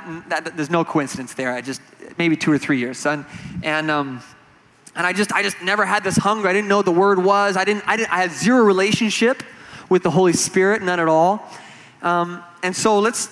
there's 0.56 0.70
no 0.70 0.84
coincidence 0.84 1.34
there. 1.34 1.52
I 1.52 1.60
just, 1.60 1.80
maybe 2.18 2.36
two 2.36 2.50
or 2.50 2.58
three 2.58 2.78
years. 2.78 3.04
And, 3.04 3.24
and 3.62 3.90
um, 3.90 4.22
and 4.94 5.06
I 5.06 5.12
just, 5.12 5.32
I 5.32 5.42
just 5.42 5.60
never 5.62 5.84
had 5.84 6.04
this 6.04 6.16
hunger. 6.16 6.48
I 6.48 6.52
didn't 6.52 6.68
know 6.68 6.78
what 6.78 6.86
the 6.86 6.92
word 6.92 7.22
was. 7.22 7.56
I 7.56 7.64
didn't, 7.64 7.84
I 7.86 7.96
didn't, 7.96 8.12
I 8.12 8.18
had 8.18 8.32
zero 8.32 8.64
relationship 8.64 9.42
with 9.88 10.02
the 10.02 10.10
Holy 10.10 10.32
Spirit, 10.32 10.82
none 10.82 11.00
at 11.00 11.08
all. 11.08 11.46
Um, 12.02 12.42
and 12.62 12.74
so 12.74 12.98
let's, 12.98 13.28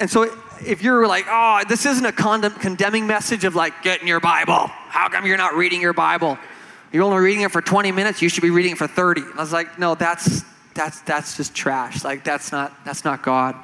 and 0.00 0.10
so 0.10 0.24
if 0.64 0.82
you're 0.82 1.06
like, 1.06 1.26
oh, 1.28 1.62
this 1.68 1.86
isn't 1.86 2.04
a 2.04 2.12
condemn, 2.12 2.52
condemning 2.52 3.06
message 3.06 3.44
of 3.44 3.54
like, 3.54 3.82
get 3.82 4.00
in 4.00 4.06
your 4.06 4.20
Bible. 4.20 4.66
How 4.66 5.08
come 5.08 5.26
you're 5.26 5.36
not 5.36 5.54
reading 5.54 5.80
your 5.80 5.92
Bible? 5.92 6.38
You're 6.92 7.04
only 7.04 7.18
reading 7.18 7.42
it 7.42 7.50
for 7.50 7.60
20 7.60 7.92
minutes. 7.92 8.22
You 8.22 8.28
should 8.28 8.42
be 8.42 8.50
reading 8.50 8.72
it 8.72 8.78
for 8.78 8.86
30. 8.86 9.22
I 9.22 9.40
was 9.40 9.52
like, 9.52 9.78
no, 9.78 9.94
that's, 9.94 10.42
that's, 10.74 11.00
that's 11.00 11.36
just 11.36 11.54
trash. 11.54 12.04
Like 12.04 12.24
that's 12.24 12.52
not, 12.52 12.72
that's 12.84 13.04
not 13.04 13.22
God. 13.22 13.56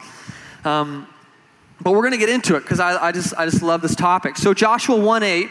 Um, 0.64 1.06
but 1.80 1.92
we're 1.92 2.02
going 2.02 2.12
to 2.12 2.18
get 2.18 2.28
into 2.28 2.56
it 2.56 2.60
because 2.60 2.80
I, 2.80 3.02
I, 3.02 3.12
just, 3.12 3.34
I 3.36 3.46
just 3.46 3.62
love 3.62 3.82
this 3.82 3.94
topic. 3.94 4.36
So 4.36 4.52
Joshua 4.52 4.96
1 4.96 5.22
8, 5.22 5.50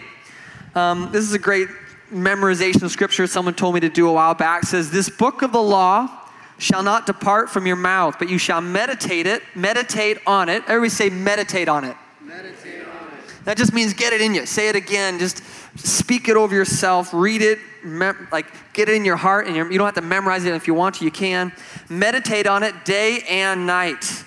um, 0.80 1.12
this 1.12 1.26
is 1.26 1.34
a 1.34 1.40
great 1.40 1.68
memorization 2.12 2.82
of 2.84 2.92
scripture 2.92 3.28
someone 3.28 3.54
told 3.54 3.74
me 3.76 3.82
to 3.82 3.90
do 3.90 4.08
a 4.08 4.14
while 4.14 4.34
back 4.34 4.64
says, 4.64 4.90
This 4.90 5.10
book 5.10 5.42
of 5.42 5.52
the 5.52 5.62
law 5.62 6.10
shall 6.58 6.84
not 6.84 7.06
depart 7.06 7.50
from 7.50 7.68
your 7.68 7.76
mouth, 7.76 8.16
but 8.18 8.30
you 8.30 8.38
shall 8.38 8.62
meditate 8.62 9.28
it, 9.28 9.44
meditate 9.56 10.18
on 10.26 10.50
it. 10.50 10.64
Everybody 10.68 10.90
say, 10.90 11.10
meditate 11.10 11.68
on 11.68 11.84
it. 11.84 11.96
Meditate 12.22 12.84
on 12.84 13.08
it. 13.08 13.46
That 13.46 13.58
just 13.58 13.74
means 13.74 13.94
get 13.94 14.14
it 14.14 14.22
in 14.22 14.34
you. 14.34 14.46
Say 14.46 14.70
it 14.70 14.76
again. 14.76 15.20
Just 15.20 15.44
speak 15.78 16.30
it 16.30 16.38
over 16.38 16.56
yourself. 16.56 17.14
Read 17.14 17.42
it. 17.42 17.60
Mem- 17.84 18.28
like 18.32 18.48
get 18.74 18.90
it 18.90 18.96
in 18.96 19.06
your 19.06 19.16
heart, 19.16 19.48
and 19.48 19.56
you 19.56 19.78
don't 19.78 19.86
have 19.86 19.96
to 19.96 20.02
memorize 20.02 20.46
it. 20.46 20.54
If 20.54 20.68
you 20.68 20.74
want 20.74 20.96
to, 20.96 21.06
you 21.06 21.12
can. 21.12 21.54
Meditate 21.90 22.48
on 22.48 22.64
it 22.64 22.86
day 22.86 23.24
and 23.30 23.66
night, 23.66 24.24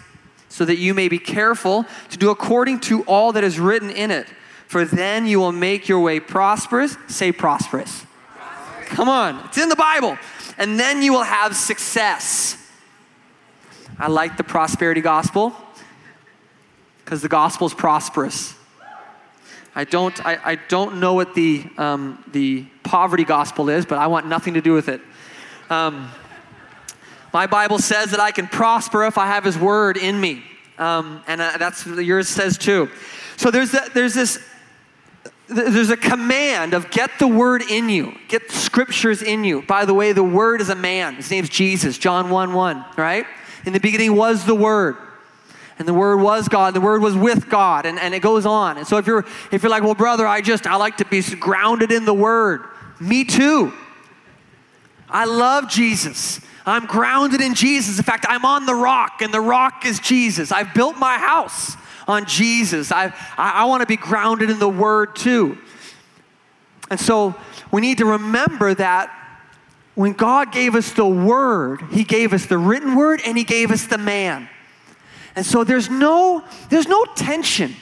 so 0.49 0.64
that 0.64 0.76
you 0.76 0.94
may 0.94 1.09
be 1.09 1.18
careful 1.18 1.85
to 2.11 2.16
do 2.16 2.30
according 2.30 2.80
to 2.80 3.02
all 3.02 3.32
that 3.32 3.44
is 3.44 3.61
written 3.61 3.90
in 3.90 4.11
it 4.11 4.26
for 4.73 4.87
then 4.87 5.26
you 5.26 5.38
will 5.38 5.52
make 5.52 5.87
your 5.87 6.00
way 6.00 6.19
prosperous. 6.19 6.97
Say 7.07 7.31
prosperous. 7.31 8.07
prosperous. 8.35 8.88
Come 8.88 9.07
on, 9.07 9.45
it's 9.45 9.59
in 9.59 9.69
the 9.69 9.76
Bible. 9.76 10.17
And 10.57 10.81
then 10.81 11.02
you 11.02 11.12
will 11.12 11.25
have 11.25 11.55
success. 11.55 12.57
I 13.99 14.09
like 14.09 14.38
the 14.38 14.45
prosperity 14.45 15.02
gospel 15.02 15.55
because 17.05 17.21
the 17.21 17.29
gospel 17.29 17.67
is 17.67 17.75
prosperous. 17.75 18.55
I 19.75 19.85
don't, 19.85 20.19
I, 20.25 20.38
I 20.43 20.55
don't 20.55 21.00
know 21.00 21.12
what 21.12 21.35
the, 21.35 21.67
um, 21.76 22.25
the 22.33 22.64
poverty 22.83 23.25
gospel 23.25 23.69
is, 23.69 23.85
but 23.85 23.99
I 23.99 24.07
want 24.07 24.26
nothing 24.26 24.55
to 24.55 24.62
do 24.62 24.73
with 24.73 24.88
it. 24.88 25.02
Um, 25.69 26.11
my 27.35 27.47
Bible 27.47 27.79
says 27.79 28.12
that 28.12 28.21
I 28.21 28.31
can 28.31 28.47
prosper 28.47 29.05
if 29.05 29.19
I 29.19 29.26
have 29.26 29.45
His 29.45 29.59
word 29.59 29.99
in 29.99 30.19
me. 30.19 30.43
Um, 30.79 31.23
and 31.26 31.43
uh, 31.43 31.59
that's 31.59 31.85
what 31.85 32.02
yours 32.02 32.31
says 32.31 32.57
too. 32.57 32.88
So 33.37 33.50
there's, 33.50 33.75
a, 33.75 33.91
there's 33.93 34.14
this 34.14 34.49
there's 35.54 35.90
a 35.90 35.97
command 35.97 36.75
of 36.75 36.90
get 36.90 37.11
the 37.18 37.28
word 37.28 37.62
in 37.62 37.88
you, 37.88 38.16
get 38.28 38.50
scriptures 38.50 39.23
in 39.23 39.44
you. 39.44 39.62
By 39.62 39.85
the 39.85 39.94
way, 39.94 40.12
the 40.12 40.23
word 40.23 40.61
is 40.61 40.68
a 40.68 40.75
man. 40.75 41.16
His 41.16 41.30
name's 41.30 41.49
Jesus, 41.49 41.99
John 41.99 42.30
1 42.30 42.52
1, 42.52 42.85
right? 42.97 43.26
In 43.64 43.73
the 43.73 43.80
beginning 43.80 44.16
was 44.16 44.44
the 44.44 44.54
word. 44.54 44.97
And 45.78 45.88
the 45.88 45.94
word 45.94 46.18
was 46.18 46.49
God, 46.49 46.75
the 46.75 46.80
word 46.80 47.02
was 47.02 47.16
with 47.16 47.49
God, 47.49 47.87
and, 47.87 47.99
and 47.99 48.14
it 48.14 48.21
goes 48.21 48.47
on. 48.47 48.78
And 48.78 48.87
so 48.87 48.99
if 48.99 49.06
you're 49.06 49.25
if 49.50 49.62
you're 49.62 49.71
like, 49.71 49.82
well, 49.82 49.94
brother, 49.94 50.26
I 50.26 50.40
just 50.40 50.66
I 50.66 50.76
like 50.76 50.99
to 50.99 51.04
be 51.04 51.23
grounded 51.23 51.90
in 51.90 52.04
the 52.04 52.14
word. 52.14 52.62
Me 53.00 53.25
too. 53.25 53.73
I 55.09 55.25
love 55.25 55.68
Jesus. 55.68 56.40
I'm 56.64 56.87
grounded 56.87 57.40
in 57.40 57.54
Jesus. 57.54 57.99
In 57.99 58.04
fact, 58.04 58.26
I'm 58.28 58.44
on 58.44 58.66
the 58.66 58.75
rock, 58.75 59.23
and 59.23 59.35
the 59.35 59.40
rock 59.40 59.85
is 59.85 59.99
Jesus. 59.99 60.52
I've 60.52 60.73
built 60.75 60.97
my 60.97 61.18
house 61.18 61.76
on 62.12 62.26
Jesus. 62.26 62.92
I, 62.92 63.07
I, 63.37 63.62
I 63.62 63.64
want 63.64 63.81
to 63.81 63.87
be 63.87 63.97
grounded 63.97 64.50
in 64.50 64.59
the 64.59 64.69
Word 64.69 65.16
too. 65.16 65.59
And 66.90 67.00
so 67.00 67.35
we 67.71 67.81
need 67.81 67.99
to 67.99 68.04
remember 68.04 68.75
that 68.75 69.11
when 69.95 70.12
God 70.12 70.52
gave 70.52 70.75
us 70.75 70.92
the 70.92 71.07
Word, 71.07 71.83
He 71.90 72.04
gave 72.04 72.33
us 72.33 72.47
the 72.47 72.59
written 72.59 72.95
Word 72.97 73.21
and 73.26 73.37
He 73.37 73.45
gave 73.45 73.71
us 73.71 73.87
the 73.87 73.99
man. 73.99 74.49
And 75.35 75.45
so 75.45 75.64
there's 75.64 75.88
no, 75.88 76.45
there's 76.69 76.88
no 76.88 77.04
tension. 77.16 77.75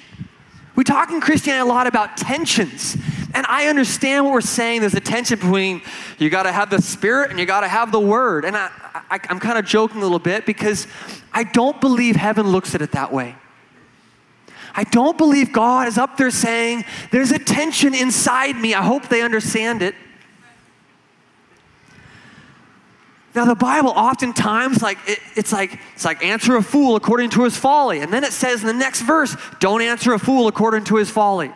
We 0.76 0.84
talk 0.84 1.10
in 1.10 1.20
Christianity 1.20 1.68
a 1.68 1.72
lot 1.72 1.86
about 1.86 2.16
tensions. 2.16 2.96
And 3.34 3.44
I 3.48 3.66
understand 3.66 4.24
what 4.24 4.32
we're 4.32 4.40
saying. 4.40 4.80
There's 4.80 4.94
a 4.94 5.00
tension 5.00 5.38
between 5.38 5.82
you 6.18 6.30
got 6.30 6.44
to 6.44 6.52
have 6.52 6.70
the 6.70 6.80
Spirit 6.80 7.30
and 7.30 7.38
you 7.38 7.46
got 7.46 7.60
to 7.60 7.68
have 7.68 7.92
the 7.92 8.00
Word. 8.00 8.44
And 8.44 8.56
I, 8.56 8.70
I, 9.10 9.20
I'm 9.28 9.40
kind 9.40 9.58
of 9.58 9.64
joking 9.64 9.98
a 9.98 10.02
little 10.02 10.18
bit 10.18 10.46
because 10.46 10.86
I 11.32 11.44
don't 11.44 11.80
believe 11.80 12.16
heaven 12.16 12.48
looks 12.48 12.74
at 12.74 12.82
it 12.82 12.92
that 12.92 13.12
way. 13.12 13.36
I 14.74 14.84
don't 14.84 15.18
believe 15.18 15.52
God 15.52 15.88
is 15.88 15.98
up 15.98 16.16
there 16.16 16.30
saying, 16.30 16.84
There's 17.10 17.32
a 17.32 17.38
tension 17.38 17.94
inside 17.94 18.56
me. 18.56 18.74
I 18.74 18.82
hope 18.82 19.08
they 19.08 19.22
understand 19.22 19.82
it. 19.82 19.94
Now 23.34 23.44
the 23.44 23.54
Bible 23.54 23.90
oftentimes 23.90 24.82
like 24.82 24.98
it, 25.06 25.20
it's 25.36 25.52
like 25.52 25.78
it's 25.94 26.04
like 26.04 26.24
answer 26.24 26.56
a 26.56 26.62
fool 26.62 26.96
according 26.96 27.30
to 27.30 27.44
his 27.44 27.56
folly. 27.56 28.00
And 28.00 28.12
then 28.12 28.24
it 28.24 28.32
says 28.32 28.60
in 28.60 28.66
the 28.66 28.72
next 28.72 29.02
verse, 29.02 29.36
don't 29.60 29.82
answer 29.82 30.12
a 30.12 30.18
fool 30.18 30.48
according 30.48 30.84
to 30.84 30.96
his 30.96 31.10
folly. 31.10 31.52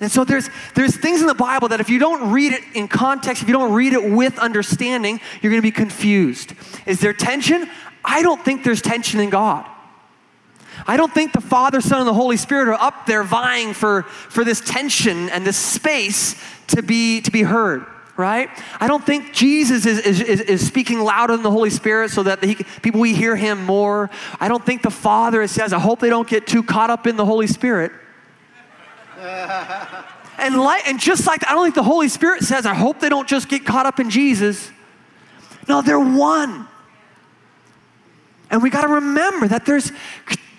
And 0.00 0.12
so 0.12 0.22
there's 0.22 0.50
there's 0.74 0.96
things 0.96 1.22
in 1.22 1.26
the 1.26 1.34
Bible 1.34 1.68
that 1.68 1.80
if 1.80 1.88
you 1.88 1.98
don't 1.98 2.30
read 2.30 2.52
it 2.52 2.62
in 2.74 2.88
context, 2.88 3.42
if 3.42 3.48
you 3.48 3.54
don't 3.54 3.72
read 3.72 3.94
it 3.94 4.10
with 4.10 4.38
understanding, 4.38 5.18
you're 5.40 5.50
going 5.50 5.62
to 5.62 5.66
be 5.66 5.72
confused. 5.72 6.52
Is 6.84 7.00
there 7.00 7.14
tension? 7.14 7.70
I 8.04 8.20
don't 8.20 8.44
think 8.44 8.64
there's 8.64 8.82
tension 8.82 9.20
in 9.20 9.30
God. 9.30 9.66
I 10.86 10.96
don't 10.96 11.12
think 11.12 11.32
the 11.32 11.40
Father, 11.40 11.80
Son, 11.80 11.98
and 11.98 12.08
the 12.08 12.14
Holy 12.14 12.36
Spirit 12.36 12.68
are 12.68 12.74
up 12.74 13.06
there 13.06 13.22
vying 13.22 13.74
for, 13.74 14.02
for 14.02 14.44
this 14.44 14.60
tension 14.60 15.28
and 15.30 15.46
this 15.46 15.56
space 15.56 16.40
to 16.68 16.82
be, 16.82 17.20
to 17.22 17.30
be 17.30 17.42
heard, 17.42 17.86
right? 18.16 18.48
I 18.80 18.88
don't 18.88 19.04
think 19.04 19.32
Jesus 19.32 19.86
is, 19.86 19.98
is, 20.00 20.20
is, 20.20 20.66
speaking 20.66 21.00
louder 21.00 21.34
than 21.34 21.42
the 21.42 21.50
Holy 21.50 21.70
Spirit 21.70 22.10
so 22.10 22.22
that 22.24 22.42
he, 22.42 22.56
people 22.82 23.00
we 23.00 23.14
hear 23.14 23.36
him 23.36 23.64
more. 23.64 24.10
I 24.40 24.48
don't 24.48 24.64
think 24.64 24.82
the 24.82 24.90
Father 24.90 25.46
says, 25.46 25.72
I 25.72 25.78
hope 25.78 26.00
they 26.00 26.10
don't 26.10 26.28
get 26.28 26.46
too 26.46 26.62
caught 26.62 26.90
up 26.90 27.06
in 27.06 27.16
the 27.16 27.24
Holy 27.24 27.46
Spirit. 27.46 27.92
and, 29.18 30.58
like, 30.58 30.86
and 30.86 31.00
just 31.00 31.26
like 31.26 31.46
I 31.48 31.52
don't 31.52 31.64
think 31.64 31.74
the 31.74 31.82
Holy 31.82 32.08
Spirit 32.08 32.42
says, 32.42 32.66
I 32.66 32.74
hope 32.74 33.00
they 33.00 33.08
don't 33.08 33.28
just 33.28 33.48
get 33.48 33.64
caught 33.64 33.86
up 33.86 34.00
in 34.00 34.10
Jesus. 34.10 34.70
No, 35.68 35.82
they're 35.82 35.98
one. 35.98 36.68
And 38.50 38.62
we 38.62 38.70
got 38.70 38.82
to 38.82 38.88
remember 38.88 39.48
that 39.48 39.66
there's 39.66 39.90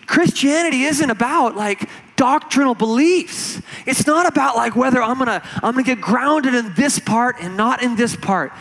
Christianity 0.08 0.84
isn't 0.84 1.10
about 1.10 1.56
like 1.56 1.90
doctrinal 2.16 2.76
beliefs. 2.76 3.62
It's 3.86 4.08
not 4.08 4.28
about 4.28 4.56
like 4.56 4.76
whether 4.76 5.02
I'm 5.02 5.18
gonna 5.18 5.42
I'm 5.56 5.74
gonna 5.74 5.84
get 5.84 6.02
grounded 6.02 6.54
in 6.54 6.74
this 6.74 7.00
part 7.00 7.38
and 7.40 7.58
not 7.58 7.82
in 7.82 7.96
this 7.96 8.16
part. 8.16 8.54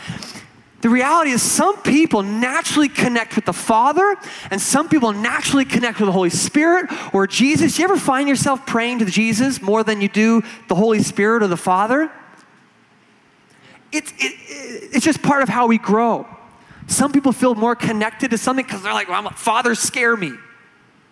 The 0.80 0.90
reality 0.90 1.30
is, 1.30 1.40
some 1.40 1.80
people 1.80 2.22
naturally 2.22 2.90
connect 2.90 3.36
with 3.36 3.46
the 3.46 3.54
Father, 3.54 4.16
and 4.50 4.60
some 4.60 4.90
people 4.90 5.14
naturally 5.14 5.64
connect 5.64 5.98
with 5.98 6.08
the 6.08 6.12
Holy 6.12 6.28
Spirit 6.28 6.90
or 7.14 7.26
Jesus. 7.26 7.78
You 7.78 7.84
ever 7.84 7.96
find 7.96 8.28
yourself 8.28 8.66
praying 8.66 8.98
to 8.98 9.06
Jesus 9.06 9.62
more 9.62 9.82
than 9.82 10.02
you 10.02 10.10
do 10.10 10.42
the 10.68 10.74
Holy 10.74 11.02
Spirit 11.02 11.42
or 11.42 11.46
the 11.46 11.56
Father? 11.56 12.12
It's, 13.92 14.12
it, 14.18 14.34
it's 14.92 15.06
just 15.06 15.22
part 15.22 15.42
of 15.42 15.48
how 15.48 15.66
we 15.66 15.78
grow. 15.78 16.26
Some 16.86 17.12
people 17.12 17.32
feel 17.32 17.54
more 17.54 17.74
connected 17.74 18.32
to 18.32 18.36
something 18.36 18.66
because 18.66 18.82
they're 18.82 18.92
like, 18.92 19.08
well, 19.08 19.30
Father, 19.30 19.74
scare 19.74 20.18
me 20.18 20.34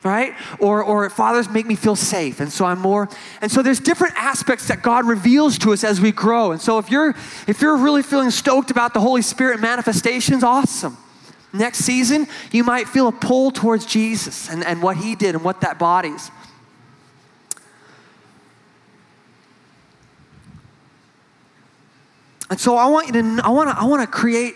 right? 0.04 0.34
Or, 0.58 0.82
or 0.82 1.08
fathers 1.10 1.48
make 1.48 1.66
me 1.66 1.76
feel 1.76 1.96
safe. 1.96 2.40
And 2.40 2.52
so 2.52 2.64
I'm 2.64 2.78
more, 2.78 3.08
and 3.40 3.50
so 3.50 3.62
there's 3.62 3.80
different 3.80 4.14
aspects 4.16 4.68
that 4.68 4.82
God 4.82 5.06
reveals 5.06 5.58
to 5.58 5.72
us 5.72 5.84
as 5.84 6.00
we 6.00 6.12
grow. 6.12 6.52
And 6.52 6.60
so 6.60 6.78
if 6.78 6.90
you're, 6.90 7.10
if 7.46 7.60
you're 7.60 7.76
really 7.76 8.02
feeling 8.02 8.30
stoked 8.30 8.70
about 8.70 8.94
the 8.94 9.00
Holy 9.00 9.22
Spirit 9.22 9.60
manifestations, 9.60 10.42
awesome. 10.42 10.96
Next 11.52 11.78
season, 11.80 12.26
you 12.50 12.64
might 12.64 12.88
feel 12.88 13.08
a 13.08 13.12
pull 13.12 13.50
towards 13.50 13.84
Jesus 13.84 14.48
and, 14.48 14.64
and 14.64 14.82
what 14.82 14.96
he 14.96 15.14
did 15.14 15.34
and 15.34 15.44
what 15.44 15.60
that 15.60 15.78
bodies. 15.78 16.30
And 22.48 22.58
so 22.60 22.76
I 22.76 22.86
want 22.86 23.06
you 23.06 23.12
to, 23.14 23.40
I 23.44 23.48
want 23.50 23.70
to, 23.70 23.78
I 23.78 23.84
want 23.84 24.02
to 24.02 24.06
create 24.06 24.54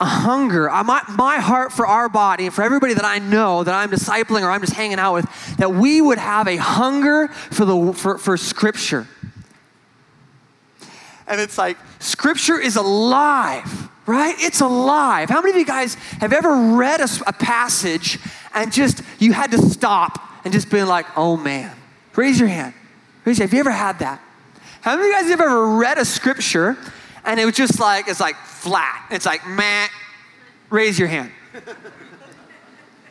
a 0.00 0.06
hunger, 0.06 0.70
uh, 0.70 0.82
my, 0.82 1.02
my 1.10 1.36
heart 1.36 1.72
for 1.72 1.86
our 1.86 2.08
body 2.08 2.46
and 2.46 2.54
for 2.54 2.62
everybody 2.62 2.94
that 2.94 3.04
I 3.04 3.18
know 3.18 3.62
that 3.62 3.74
I'm 3.74 3.90
discipling 3.90 4.42
or 4.42 4.50
I'm 4.50 4.62
just 4.62 4.72
hanging 4.72 4.98
out 4.98 5.12
with, 5.12 5.56
that 5.58 5.72
we 5.72 6.00
would 6.00 6.18
have 6.18 6.48
a 6.48 6.56
hunger 6.56 7.28
for, 7.28 7.66
the, 7.66 7.92
for, 7.92 8.16
for 8.16 8.36
Scripture. 8.36 9.06
And 11.26 11.40
it's 11.40 11.58
like, 11.58 11.76
Scripture 11.98 12.58
is 12.58 12.76
alive, 12.76 13.88
right? 14.06 14.34
It's 14.38 14.60
alive. 14.60 15.28
How 15.28 15.42
many 15.42 15.50
of 15.50 15.56
you 15.58 15.66
guys 15.66 15.94
have 15.94 16.32
ever 16.32 16.76
read 16.76 17.00
a, 17.00 17.08
a 17.26 17.32
passage 17.32 18.18
and 18.54 18.72
just, 18.72 19.02
you 19.18 19.32
had 19.34 19.50
to 19.50 19.58
stop 19.58 20.18
and 20.44 20.52
just 20.52 20.70
been 20.70 20.88
like, 20.88 21.06
oh 21.16 21.36
man? 21.36 21.76
Raise 22.16 22.40
your 22.40 22.48
hand. 22.48 22.74
Raise 23.24 23.38
your 23.38 23.44
hand. 23.46 23.50
Have 23.50 23.54
you 23.54 23.60
ever 23.60 23.70
had 23.70 23.98
that? 23.98 24.20
How 24.80 24.96
many 24.96 25.08
of 25.08 25.14
you 25.14 25.20
guys 25.20 25.30
have 25.30 25.40
ever 25.40 25.76
read 25.76 25.98
a 25.98 26.04
scripture 26.06 26.78
and 27.30 27.38
it 27.38 27.44
was 27.44 27.54
just 27.54 27.78
like, 27.78 28.08
it's 28.08 28.18
like 28.18 28.34
flat. 28.34 29.06
It's 29.12 29.24
like, 29.24 29.46
meh. 29.46 29.86
Raise 30.68 30.98
your 30.98 31.06
hand. 31.06 31.30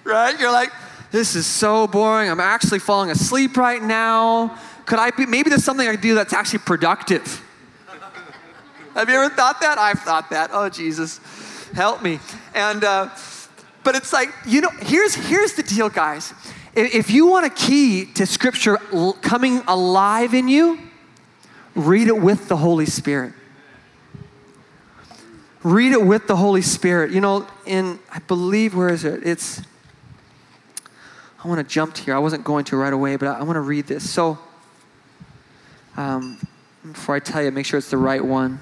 right? 0.04 0.38
You're 0.38 0.52
like, 0.52 0.74
this 1.10 1.38
is 1.38 1.46
so 1.46 1.88
boring. 1.88 2.30
I'm 2.30 2.42
actually 2.42 2.80
falling 2.80 3.12
asleep 3.12 3.56
right 3.56 3.82
now. 3.82 4.60
Could 4.86 5.00
I 5.00 5.12
be, 5.12 5.26
maybe 5.26 5.50
there's 5.50 5.64
something 5.64 5.88
I 5.88 5.92
could 5.92 6.02
do 6.02 6.16
that's 6.16 6.34
actually 6.34 6.60
productive. 6.60 7.42
Have 8.94 9.08
you 9.08 9.16
ever 9.16 9.34
thought 9.34 9.62
that? 9.62 9.78
I've 9.78 10.00
thought 10.00 10.30
that. 10.32 10.50
Oh, 10.52 10.68
Jesus, 10.68 11.22
help 11.74 12.04
me. 12.04 12.20
And, 12.54 12.84
uh, 12.84 13.08
but 13.86 13.96
it's 13.96 14.12
like, 14.12 14.34
you 14.46 14.60
know, 14.60 14.72
here's, 14.82 15.16
here's 15.16 15.54
the 15.54 15.64
deal, 15.64 15.88
guys. 15.88 16.34
If 16.76 17.10
you 17.10 17.26
want 17.28 17.46
a 17.46 17.52
key 17.52 18.04
to 18.16 18.26
Scripture 18.26 18.76
coming 19.22 19.62
alive 19.66 20.34
in 20.34 20.50
you, 20.50 20.78
read 21.74 22.10
it 22.10 22.20
with 22.20 22.50
the 22.50 22.58
Holy 22.58 22.86
Spirit. 22.86 23.32
Read 25.64 25.92
it 25.92 26.02
with 26.02 26.28
the 26.28 26.38
Holy 26.38 26.62
Spirit. 26.62 27.12
You 27.12 27.22
know, 27.22 27.48
in, 27.66 28.00
I 28.12 28.20
believe, 28.20 28.76
where 28.76 28.90
is 28.90 29.04
it? 29.04 29.26
It's, 29.26 29.62
I 31.44 31.48
want 31.48 31.60
to 31.60 31.74
jump 31.74 31.98
here. 31.98 32.16
I 32.16 32.20
wasn't 32.20 32.44
going 32.44 32.66
to 32.66 32.78
right 32.78 32.94
away, 32.94 33.18
but 33.18 33.28
I, 33.28 33.40
I 33.40 33.44
want 33.44 33.58
to 33.58 33.62
read 33.62 33.88
this. 33.88 34.10
So, 34.10 34.38
um, 35.98 36.40
before 36.84 37.16
I 37.16 37.20
tell 37.20 37.44
you, 37.44 37.52
make 37.52 37.66
sure 37.66 37.78
it's 37.78 37.90
the 37.90 37.98
right 37.98 38.24
one. 38.24 38.60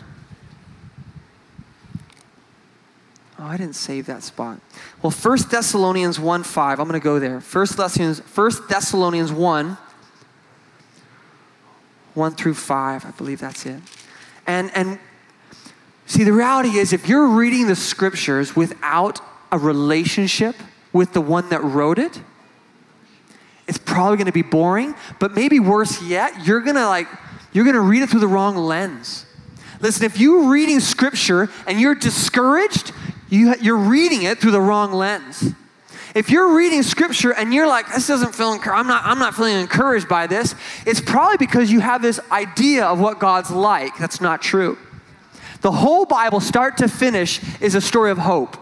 Oh, 3.39 3.45
I 3.45 3.57
didn't 3.57 3.75
save 3.75 4.07
that 4.07 4.23
spot. 4.23 4.59
Well, 5.03 5.11
1 5.11 5.37
Thessalonians 5.51 6.19
1 6.19 6.43
5, 6.43 6.79
I'm 6.79 6.87
going 6.87 6.99
to 6.99 7.03
go 7.03 7.19
there. 7.19 7.39
1 7.39 7.67
Thessalonians, 7.77 8.19
1 8.19 8.51
Thessalonians 8.67 9.31
1, 9.31 9.77
1 12.15 12.31
through 12.31 12.55
5, 12.55 13.05
I 13.05 13.11
believe 13.11 13.39
that's 13.39 13.67
it. 13.67 13.79
And, 14.47 14.71
and 14.73 14.97
See, 16.07 16.23
the 16.23 16.31
reality 16.31 16.77
is, 16.77 16.93
if 16.93 17.07
you're 17.09 17.27
reading 17.27 17.67
the 17.67 17.75
scriptures 17.75 18.55
without 18.55 19.19
a 19.51 19.57
relationship 19.57 20.55
with 20.93 21.11
the 21.11 21.21
one 21.21 21.49
that 21.49 21.61
wrote 21.61 21.99
it, 21.99 22.21
it's 23.67 23.77
probably 23.77 24.15
going 24.15 24.27
to 24.27 24.31
be 24.31 24.41
boring, 24.41 24.95
but 25.19 25.33
maybe 25.33 25.59
worse 25.59 26.01
yet, 26.01 26.47
you're 26.47 26.61
going 26.61 26.77
to 26.77 26.87
like, 26.87 27.07
you're 27.51 27.65
going 27.65 27.75
to 27.75 27.81
read 27.81 28.01
it 28.03 28.09
through 28.09 28.21
the 28.21 28.27
wrong 28.27 28.55
lens. 28.55 29.25
Listen, 29.81 30.05
if 30.05 30.17
you're 30.17 30.49
reading 30.49 30.79
scripture 30.79 31.49
and 31.67 31.79
you're 31.79 31.93
discouraged, 31.93 32.93
you, 33.29 33.53
you're 33.61 33.75
reading 33.75 34.23
it 34.23 34.39
through 34.39 34.51
the 34.51 34.61
wrong 34.61 34.93
lens. 34.93 35.53
if 36.15 36.29
you're 36.29 36.55
reading 36.55 36.83
scripture 36.83 37.33
and 37.33 37.53
you're 37.53 37.67
like, 37.67 37.85
this 37.93 38.07
doesn't 38.07 38.33
feel 38.33 38.47
I'm 38.51 38.87
not, 38.87 39.03
I'm 39.03 39.19
not 39.19 39.35
feeling 39.35 39.57
encouraged 39.57 40.07
by 40.07 40.25
this, 40.25 40.55
it's 40.85 41.01
probably 41.01 41.37
because 41.37 41.69
you 41.69 41.81
have 41.81 42.01
this 42.01 42.19
idea 42.31 42.85
of 42.85 42.99
what 42.99 43.19
God's 43.19 43.51
like. 43.51 43.97
That's 43.97 44.21
not 44.21 44.41
true. 44.41 44.77
The 45.61 45.71
whole 45.71 46.05
Bible, 46.05 46.39
start 46.39 46.77
to 46.77 46.87
finish, 46.87 47.41
is 47.61 47.75
a 47.75 47.81
story 47.81 48.11
of 48.11 48.17
hope. 48.17 48.57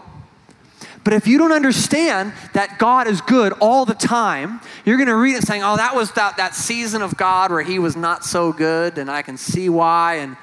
But 1.04 1.12
if 1.12 1.28
you 1.28 1.38
don't 1.38 1.52
understand 1.52 2.32
that 2.52 2.78
God 2.78 3.06
is 3.06 3.20
good 3.20 3.52
all 3.60 3.84
the 3.84 3.94
time, 3.94 4.60
you're 4.84 4.96
going 4.96 5.08
to 5.08 5.14
read 5.14 5.36
it 5.36 5.44
saying, 5.44 5.62
oh, 5.62 5.76
that 5.76 5.94
was 5.94 6.10
that, 6.12 6.36
that 6.38 6.54
season 6.54 7.00
of 7.00 7.16
God 7.16 7.52
where 7.52 7.62
he 7.62 7.78
was 7.78 7.94
not 7.94 8.24
so 8.24 8.52
good, 8.52 8.98
and 8.98 9.08
I 9.08 9.22
can 9.22 9.36
see 9.36 9.68
why. 9.68 10.14
And, 10.14 10.36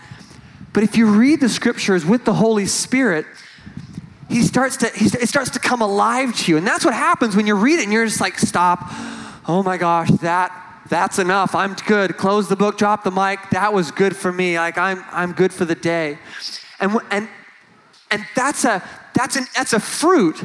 but 0.71 0.83
if 0.83 0.95
you 0.95 1.07
read 1.07 1.41
the 1.41 1.49
scriptures 1.49 2.05
with 2.05 2.23
the 2.23 2.33
Holy 2.33 2.65
Spirit, 2.65 3.25
he 4.29 4.41
starts 4.41 4.77
to, 4.77 4.87
he, 4.87 5.05
it 5.05 5.27
starts 5.27 5.49
to 5.49 5.59
come 5.59 5.81
alive 5.81 6.33
to 6.37 6.51
you. 6.51 6.57
And 6.57 6.65
that's 6.65 6.85
what 6.85 6.93
happens 6.93 7.35
when 7.35 7.45
you 7.45 7.55
read 7.55 7.79
it 7.79 7.83
and 7.83 7.91
you're 7.91 8.05
just 8.05 8.21
like, 8.21 8.39
stop. 8.39 8.85
Oh 9.45 9.63
my 9.63 9.75
gosh, 9.75 10.09
that, 10.21 10.51
that's 10.93 11.17
enough. 11.17 11.55
I'm 11.55 11.73
good. 11.87 12.17
Close 12.17 12.47
the 12.47 12.55
book, 12.55 12.77
drop 12.77 13.03
the 13.03 13.09
mic. 13.09 13.39
That 13.49 13.73
was 13.73 13.89
good 13.89 14.15
for 14.15 14.31
me. 14.31 14.59
Like 14.59 14.77
I'm, 14.77 15.03
I'm 15.09 15.31
good 15.31 15.51
for 15.51 15.65
the 15.65 15.73
day. 15.73 16.19
And, 16.79 16.99
and, 17.09 17.27
and 18.11 18.23
that's 18.35 18.63
a, 18.63 18.87
that's 19.15 19.35
an, 19.35 19.47
that's 19.55 19.73
a 19.73 19.79
fruit 19.79 20.43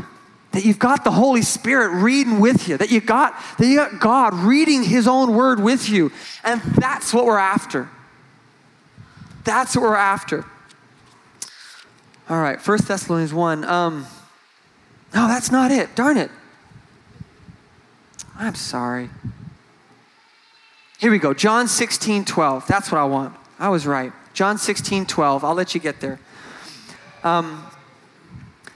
that 0.53 0.65
you've 0.65 0.79
got 0.79 1.05
the 1.05 1.11
Holy 1.11 1.43
Spirit 1.43 2.01
reading 2.03 2.41
with 2.41 2.67
you, 2.67 2.79
that 2.79 2.91
you 2.91 3.03
got, 3.03 3.39
that 3.59 3.67
you 3.67 3.77
got 3.77 4.01
God 4.01 4.33
reading 4.33 4.83
his 4.83 5.07
own 5.07 5.35
word 5.35 5.61
with 5.61 5.91
you. 5.91 6.11
And 6.43 6.63
that's 6.63 7.13
what 7.13 7.27
we're 7.27 7.37
after. 7.37 7.91
That's 9.45 9.77
what 9.77 9.83
we're 9.83 9.97
after. 9.97 10.47
All 12.31 12.41
right, 12.41 12.59
1 12.59 12.79
Thessalonians 12.87 13.35
1. 13.35 13.65
Um, 13.65 14.07
no, 15.15 15.29
that's 15.29 15.51
not 15.51 15.71
it. 15.71 15.95
Darn 15.95 16.17
it. 16.17 16.31
I'm 18.39 18.55
sorry. 18.55 19.11
Here 20.99 21.13
we 21.13 21.19
go. 21.21 21.33
John 21.33 21.69
16, 21.69 22.25
12. 22.25 22.67
That's 22.67 22.91
what 22.91 22.99
I 22.99 23.05
want. 23.05 23.37
I 23.59 23.69
was 23.69 23.87
right. 23.87 24.13
John 24.35 24.59
16, 24.59 25.07
12. 25.07 25.45
I'll 25.45 25.55
let 25.55 25.73
you 25.73 25.81
get 25.81 26.01
there. 26.01 26.19
Um, 27.23 27.65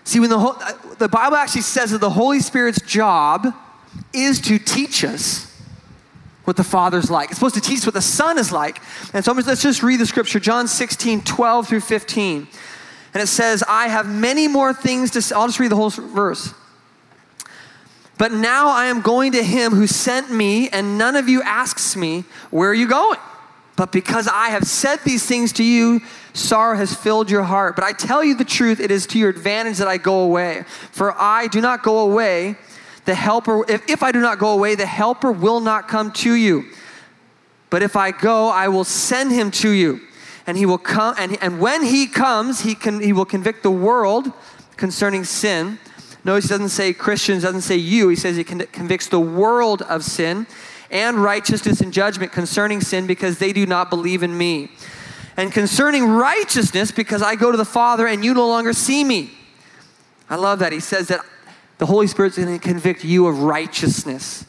see, 0.04 0.20
when 0.20 0.30
the, 0.30 0.38
whole, 0.38 0.56
the 0.98 1.08
Bible 1.08 1.36
actually 1.36 1.62
says 1.62 1.90
that 1.90 1.98
the 1.98 2.10
Holy 2.10 2.38
Spirit's 2.38 2.80
job 2.82 3.52
is 4.12 4.40
to 4.42 4.60
teach 4.60 5.02
us 5.02 5.48
what 6.44 6.56
the 6.56 6.64
Father's 6.64 7.10
like. 7.10 7.30
It's 7.30 7.38
supposed 7.38 7.56
to 7.56 7.60
teach 7.60 7.78
us 7.78 7.86
what 7.86 7.94
the 7.94 8.00
Son 8.00 8.38
is 8.38 8.52
like. 8.52 8.80
And 9.12 9.24
so 9.24 9.32
let's 9.32 9.62
just 9.62 9.82
read 9.82 9.98
the 9.98 10.06
scripture 10.06 10.38
John 10.38 10.68
16, 10.68 11.22
12 11.22 11.68
through 11.68 11.80
15. 11.80 12.46
And 13.14 13.22
it 13.22 13.26
says, 13.26 13.64
I 13.68 13.88
have 13.88 14.08
many 14.08 14.46
more 14.46 14.72
things 14.72 15.10
to 15.12 15.22
say. 15.22 15.34
I'll 15.34 15.48
just 15.48 15.58
read 15.58 15.72
the 15.72 15.76
whole 15.76 15.90
verse. 15.90 16.54
But 18.22 18.30
now 18.30 18.68
I 18.68 18.84
am 18.84 19.00
going 19.00 19.32
to 19.32 19.42
him 19.42 19.72
who 19.72 19.88
sent 19.88 20.30
me, 20.30 20.68
and 20.68 20.96
none 20.96 21.16
of 21.16 21.28
you 21.28 21.42
asks 21.42 21.96
me, 21.96 22.22
Where 22.52 22.70
are 22.70 22.72
you 22.72 22.86
going? 22.86 23.18
But 23.74 23.90
because 23.90 24.28
I 24.28 24.50
have 24.50 24.62
said 24.62 25.00
these 25.04 25.26
things 25.26 25.52
to 25.54 25.64
you, 25.64 26.00
sorrow 26.32 26.76
has 26.76 26.94
filled 26.94 27.32
your 27.32 27.42
heart. 27.42 27.74
But 27.74 27.84
I 27.84 27.90
tell 27.90 28.22
you 28.22 28.36
the 28.36 28.44
truth, 28.44 28.78
it 28.78 28.92
is 28.92 29.08
to 29.08 29.18
your 29.18 29.28
advantage 29.28 29.78
that 29.78 29.88
I 29.88 29.96
go 29.96 30.20
away. 30.20 30.62
For 30.92 31.20
I 31.20 31.48
do 31.48 31.60
not 31.60 31.82
go 31.82 31.98
away, 31.98 32.54
the 33.06 33.16
helper, 33.16 33.68
if, 33.68 33.90
if 33.90 34.04
I 34.04 34.12
do 34.12 34.20
not 34.20 34.38
go 34.38 34.52
away, 34.52 34.76
the 34.76 34.86
helper 34.86 35.32
will 35.32 35.58
not 35.58 35.88
come 35.88 36.12
to 36.12 36.32
you. 36.32 36.66
But 37.70 37.82
if 37.82 37.96
I 37.96 38.12
go, 38.12 38.50
I 38.50 38.68
will 38.68 38.84
send 38.84 39.32
him 39.32 39.50
to 39.50 39.68
you 39.68 40.00
and 40.46 40.56
he 40.56 40.64
will 40.64 40.78
come 40.78 41.16
and, 41.18 41.42
and 41.42 41.58
when 41.58 41.82
he 41.82 42.06
comes 42.06 42.60
he 42.60 42.76
can 42.76 43.00
he 43.00 43.12
will 43.12 43.24
convict 43.24 43.64
the 43.64 43.70
world 43.72 44.30
concerning 44.76 45.24
sin 45.24 45.80
notice 46.24 46.44
he 46.44 46.48
doesn't 46.48 46.68
say 46.68 46.92
christians 46.92 47.42
doesn't 47.42 47.62
say 47.62 47.76
you 47.76 48.08
he 48.08 48.16
says 48.16 48.36
he 48.36 48.44
convicts 48.44 49.08
the 49.08 49.20
world 49.20 49.82
of 49.82 50.04
sin 50.04 50.46
and 50.90 51.22
righteousness 51.22 51.80
and 51.80 51.92
judgment 51.92 52.32
concerning 52.32 52.80
sin 52.80 53.06
because 53.06 53.38
they 53.38 53.52
do 53.52 53.66
not 53.66 53.90
believe 53.90 54.22
in 54.22 54.36
me 54.36 54.70
and 55.36 55.52
concerning 55.52 56.04
righteousness 56.04 56.90
because 56.90 57.22
i 57.22 57.34
go 57.34 57.50
to 57.50 57.56
the 57.56 57.64
father 57.64 58.06
and 58.06 58.24
you 58.24 58.34
no 58.34 58.46
longer 58.46 58.72
see 58.72 59.04
me 59.04 59.30
i 60.28 60.36
love 60.36 60.58
that 60.58 60.72
he 60.72 60.80
says 60.80 61.08
that 61.08 61.20
the 61.78 61.86
holy 61.86 62.06
spirit's 62.06 62.36
going 62.36 62.58
to 62.58 62.64
convict 62.64 63.04
you 63.04 63.26
of 63.26 63.42
righteousness 63.42 64.44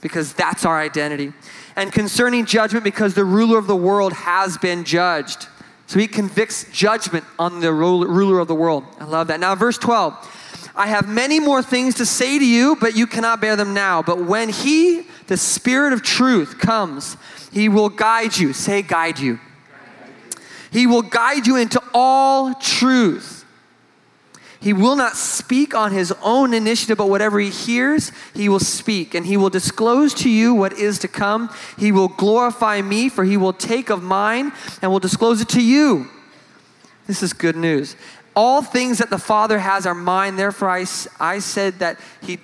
because 0.00 0.32
that's 0.34 0.64
our 0.64 0.78
identity 0.78 1.32
and 1.76 1.92
concerning 1.92 2.44
judgment 2.44 2.84
because 2.84 3.14
the 3.14 3.24
ruler 3.24 3.58
of 3.58 3.66
the 3.66 3.76
world 3.76 4.12
has 4.12 4.58
been 4.58 4.84
judged. 4.84 5.48
So 5.86 5.98
he 5.98 6.06
convicts 6.06 6.70
judgment 6.72 7.24
on 7.38 7.60
the 7.60 7.72
ruler 7.72 8.38
of 8.38 8.48
the 8.48 8.54
world. 8.54 8.84
I 8.98 9.04
love 9.04 9.28
that. 9.28 9.40
Now, 9.40 9.54
verse 9.54 9.78
12 9.78 10.38
I 10.74 10.86
have 10.86 11.08
many 11.08 11.38
more 11.38 11.62
things 11.62 11.96
to 11.96 12.06
say 12.06 12.38
to 12.38 12.46
you, 12.46 12.76
but 12.76 12.96
you 12.96 13.06
cannot 13.06 13.40
bear 13.40 13.56
them 13.56 13.74
now. 13.74 14.02
But 14.02 14.24
when 14.24 14.48
he, 14.48 15.06
the 15.26 15.36
Spirit 15.36 15.92
of 15.92 16.02
truth, 16.02 16.58
comes, 16.58 17.16
he 17.52 17.68
will 17.68 17.90
guide 17.90 18.36
you. 18.36 18.52
Say, 18.52 18.82
guide 18.82 19.18
you. 19.18 19.38
He 20.70 20.86
will 20.86 21.02
guide 21.02 21.46
you 21.46 21.56
into 21.56 21.82
all 21.92 22.54
truth. 22.54 23.44
He 24.58 24.72
will 24.72 24.94
not 24.94 25.16
speak 25.16 25.74
on 25.74 25.92
his 25.92 26.14
own 26.22 26.54
initiative, 26.54 26.96
but 26.96 27.08
whatever 27.08 27.40
he 27.40 27.50
hears, 27.50 28.12
he 28.32 28.48
will 28.48 28.60
speak, 28.60 29.12
and 29.12 29.26
he 29.26 29.36
will 29.36 29.50
disclose 29.50 30.14
to 30.14 30.30
you 30.30 30.54
what 30.54 30.72
is 30.74 31.00
to 31.00 31.08
come. 31.08 31.50
He 31.76 31.90
will 31.90 32.08
glorify 32.08 32.80
me, 32.80 33.08
for 33.08 33.24
he 33.24 33.36
will 33.36 33.52
take 33.52 33.90
of 33.90 34.02
mine 34.02 34.52
and 34.80 34.90
will 34.92 35.00
disclose 35.00 35.40
it 35.40 35.48
to 35.50 35.62
you. 35.62 36.08
This 37.08 37.22
is 37.22 37.32
good 37.32 37.56
news. 37.56 37.96
All 38.34 38.62
things 38.62 38.98
that 38.98 39.10
the 39.10 39.18
Father 39.18 39.58
has 39.58 39.86
are 39.86 39.94
mine. 39.94 40.36
Therefore, 40.36 40.70
I, 40.70 40.86
I 41.20 41.38
said 41.38 41.78
that 41.80 41.98
he. 42.22 42.38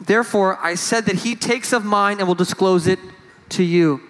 Therefore, 0.00 0.58
I 0.62 0.74
said 0.74 1.06
that 1.06 1.16
he 1.16 1.34
takes 1.34 1.72
of 1.72 1.84
mine 1.84 2.18
and 2.18 2.26
will 2.26 2.34
disclose 2.34 2.86
it 2.86 2.98
to 3.50 3.62
you. 3.62 4.00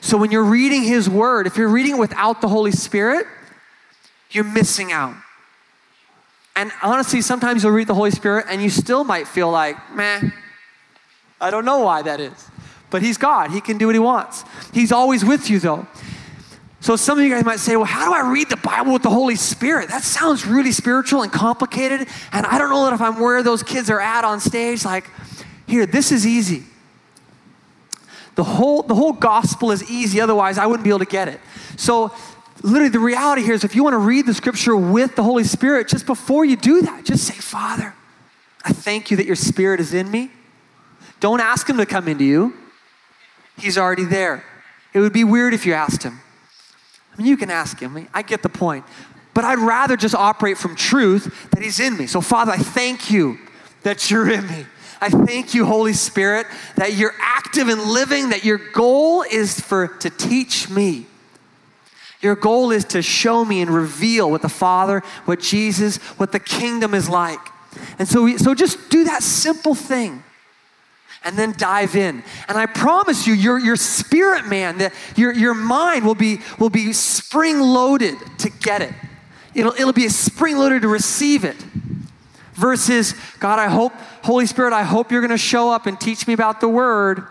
So 0.00 0.16
when 0.16 0.30
you're 0.30 0.44
reading 0.44 0.82
his 0.82 1.08
word, 1.08 1.46
if 1.46 1.56
you're 1.56 1.68
reading 1.68 1.98
without 1.98 2.40
the 2.40 2.48
Holy 2.48 2.72
Spirit, 2.72 3.26
you're 4.30 4.44
missing 4.44 4.92
out. 4.92 5.14
And 6.56 6.72
honestly, 6.82 7.20
sometimes 7.20 7.62
you'll 7.62 7.72
read 7.72 7.86
the 7.86 7.94
Holy 7.94 8.10
Spirit 8.10 8.46
and 8.48 8.60
you 8.60 8.68
still 8.68 9.04
might 9.04 9.28
feel 9.28 9.50
like, 9.50 9.76
meh, 9.94 10.22
I 11.40 11.50
don't 11.50 11.64
know 11.64 11.78
why 11.78 12.02
that 12.02 12.20
is. 12.20 12.50
But 12.90 13.02
He's 13.02 13.16
God, 13.16 13.50
He 13.50 13.60
can 13.60 13.78
do 13.78 13.86
what 13.86 13.94
He 13.94 14.00
wants. 14.00 14.44
He's 14.72 14.90
always 14.90 15.24
with 15.24 15.48
you, 15.48 15.60
though. 15.60 15.86
So 16.80 16.94
some 16.94 17.18
of 17.18 17.24
you 17.24 17.30
guys 17.30 17.44
might 17.44 17.58
say, 17.58 17.76
well, 17.76 17.84
how 17.84 18.06
do 18.08 18.14
I 18.14 18.30
read 18.30 18.48
the 18.48 18.56
Bible 18.56 18.92
with 18.92 19.02
the 19.02 19.10
Holy 19.10 19.34
Spirit? 19.34 19.88
That 19.88 20.04
sounds 20.04 20.46
really 20.46 20.70
spiritual 20.70 21.22
and 21.22 21.32
complicated. 21.32 22.06
And 22.32 22.46
I 22.46 22.56
don't 22.56 22.70
know 22.70 22.84
that 22.84 22.92
if 22.92 23.00
I'm 23.00 23.18
where 23.18 23.42
those 23.42 23.62
kids 23.62 23.90
are 23.90 24.00
at 24.00 24.24
on 24.24 24.38
stage. 24.38 24.84
Like, 24.84 25.10
here, 25.66 25.86
this 25.86 26.12
is 26.12 26.26
easy. 26.26 26.62
The 28.36 28.44
whole, 28.44 28.82
the 28.82 28.94
whole 28.94 29.12
gospel 29.12 29.72
is 29.72 29.90
easy, 29.90 30.20
otherwise, 30.20 30.58
I 30.58 30.66
wouldn't 30.66 30.84
be 30.84 30.90
able 30.90 31.00
to 31.00 31.04
get 31.04 31.26
it. 31.26 31.40
So 31.76 32.14
literally 32.62 32.88
the 32.88 33.00
reality 33.00 33.42
here 33.42 33.54
is 33.54 33.64
if 33.64 33.74
you 33.74 33.82
want 33.82 33.94
to 33.94 33.98
read 33.98 34.26
the 34.26 34.34
scripture 34.34 34.76
with 34.76 35.16
the 35.16 35.24
Holy 35.24 35.42
Spirit, 35.42 35.88
just 35.88 36.06
before 36.06 36.44
you 36.44 36.54
do 36.54 36.82
that, 36.82 37.04
just 37.04 37.24
say, 37.24 37.34
Father, 37.34 37.94
I 38.64 38.72
thank 38.72 39.10
you 39.10 39.16
that 39.16 39.26
your 39.26 39.36
spirit 39.36 39.80
is 39.80 39.92
in 39.92 40.08
me. 40.08 40.30
Don't 41.18 41.40
ask 41.40 41.68
him 41.68 41.78
to 41.78 41.86
come 41.86 42.06
into 42.06 42.22
you. 42.22 42.54
He's 43.58 43.76
already 43.76 44.04
there. 44.04 44.44
It 44.94 45.00
would 45.00 45.12
be 45.12 45.24
weird 45.24 45.52
if 45.52 45.66
you 45.66 45.72
asked 45.72 46.04
him. 46.04 46.20
Mean, 47.18 47.26
you 47.26 47.36
can 47.36 47.50
ask 47.50 47.78
him. 47.78 48.08
I 48.14 48.22
get 48.22 48.42
the 48.42 48.48
point. 48.48 48.84
But 49.34 49.44
I'd 49.44 49.58
rather 49.58 49.96
just 49.96 50.14
operate 50.14 50.58
from 50.58 50.74
truth 50.74 51.50
that 51.50 51.62
he's 51.62 51.80
in 51.80 51.96
me. 51.96 52.06
So, 52.06 52.20
Father, 52.20 52.52
I 52.52 52.58
thank 52.58 53.10
you 53.10 53.38
that 53.82 54.10
you're 54.10 54.30
in 54.30 54.46
me. 54.46 54.66
I 55.00 55.10
thank 55.10 55.54
you, 55.54 55.64
Holy 55.64 55.92
Spirit, 55.92 56.46
that 56.76 56.94
you're 56.94 57.14
active 57.20 57.68
and 57.68 57.82
living, 57.82 58.30
that 58.30 58.44
your 58.44 58.58
goal 58.58 59.22
is 59.22 59.60
for 59.60 59.88
to 59.88 60.10
teach 60.10 60.68
me 60.68 61.06
your 62.20 62.34
goal 62.34 62.72
is 62.72 62.84
to 62.86 63.02
show 63.02 63.44
me 63.44 63.60
and 63.60 63.70
reveal 63.70 64.30
what 64.30 64.42
the 64.42 64.48
Father, 64.48 65.02
what 65.24 65.40
Jesus, 65.40 65.98
what 66.18 66.32
the 66.32 66.40
kingdom 66.40 66.94
is 66.94 67.08
like. 67.08 67.40
And 67.98 68.08
so, 68.08 68.24
we, 68.24 68.38
so 68.38 68.54
just 68.54 68.90
do 68.90 69.04
that 69.04 69.22
simple 69.22 69.74
thing 69.74 70.24
and 71.24 71.36
then 71.36 71.54
dive 71.56 71.96
in. 71.96 72.22
And 72.48 72.56
I 72.56 72.66
promise 72.66 73.26
you, 73.26 73.34
your, 73.34 73.58
your 73.58 73.76
spirit 73.76 74.46
man, 74.46 74.78
that 74.78 74.92
your, 75.16 75.32
your 75.32 75.54
mind 75.54 76.04
will 76.04 76.14
be, 76.14 76.40
will 76.58 76.70
be 76.70 76.92
spring 76.92 77.60
loaded 77.60 78.14
to 78.38 78.50
get 78.50 78.82
it. 78.82 78.92
It'll, 79.54 79.72
it'll 79.72 79.92
be 79.92 80.06
a 80.06 80.10
spring 80.10 80.56
loaded 80.56 80.82
to 80.82 80.88
receive 80.88 81.44
it. 81.44 81.56
Versus, 82.54 83.14
God, 83.38 83.58
I 83.58 83.68
hope, 83.68 83.92
Holy 84.24 84.46
Spirit, 84.46 84.72
I 84.72 84.82
hope 84.82 85.12
you're 85.12 85.20
going 85.20 85.30
to 85.30 85.38
show 85.38 85.70
up 85.70 85.86
and 85.86 86.00
teach 86.00 86.26
me 86.26 86.34
about 86.34 86.60
the 86.60 86.68
word. 86.68 87.24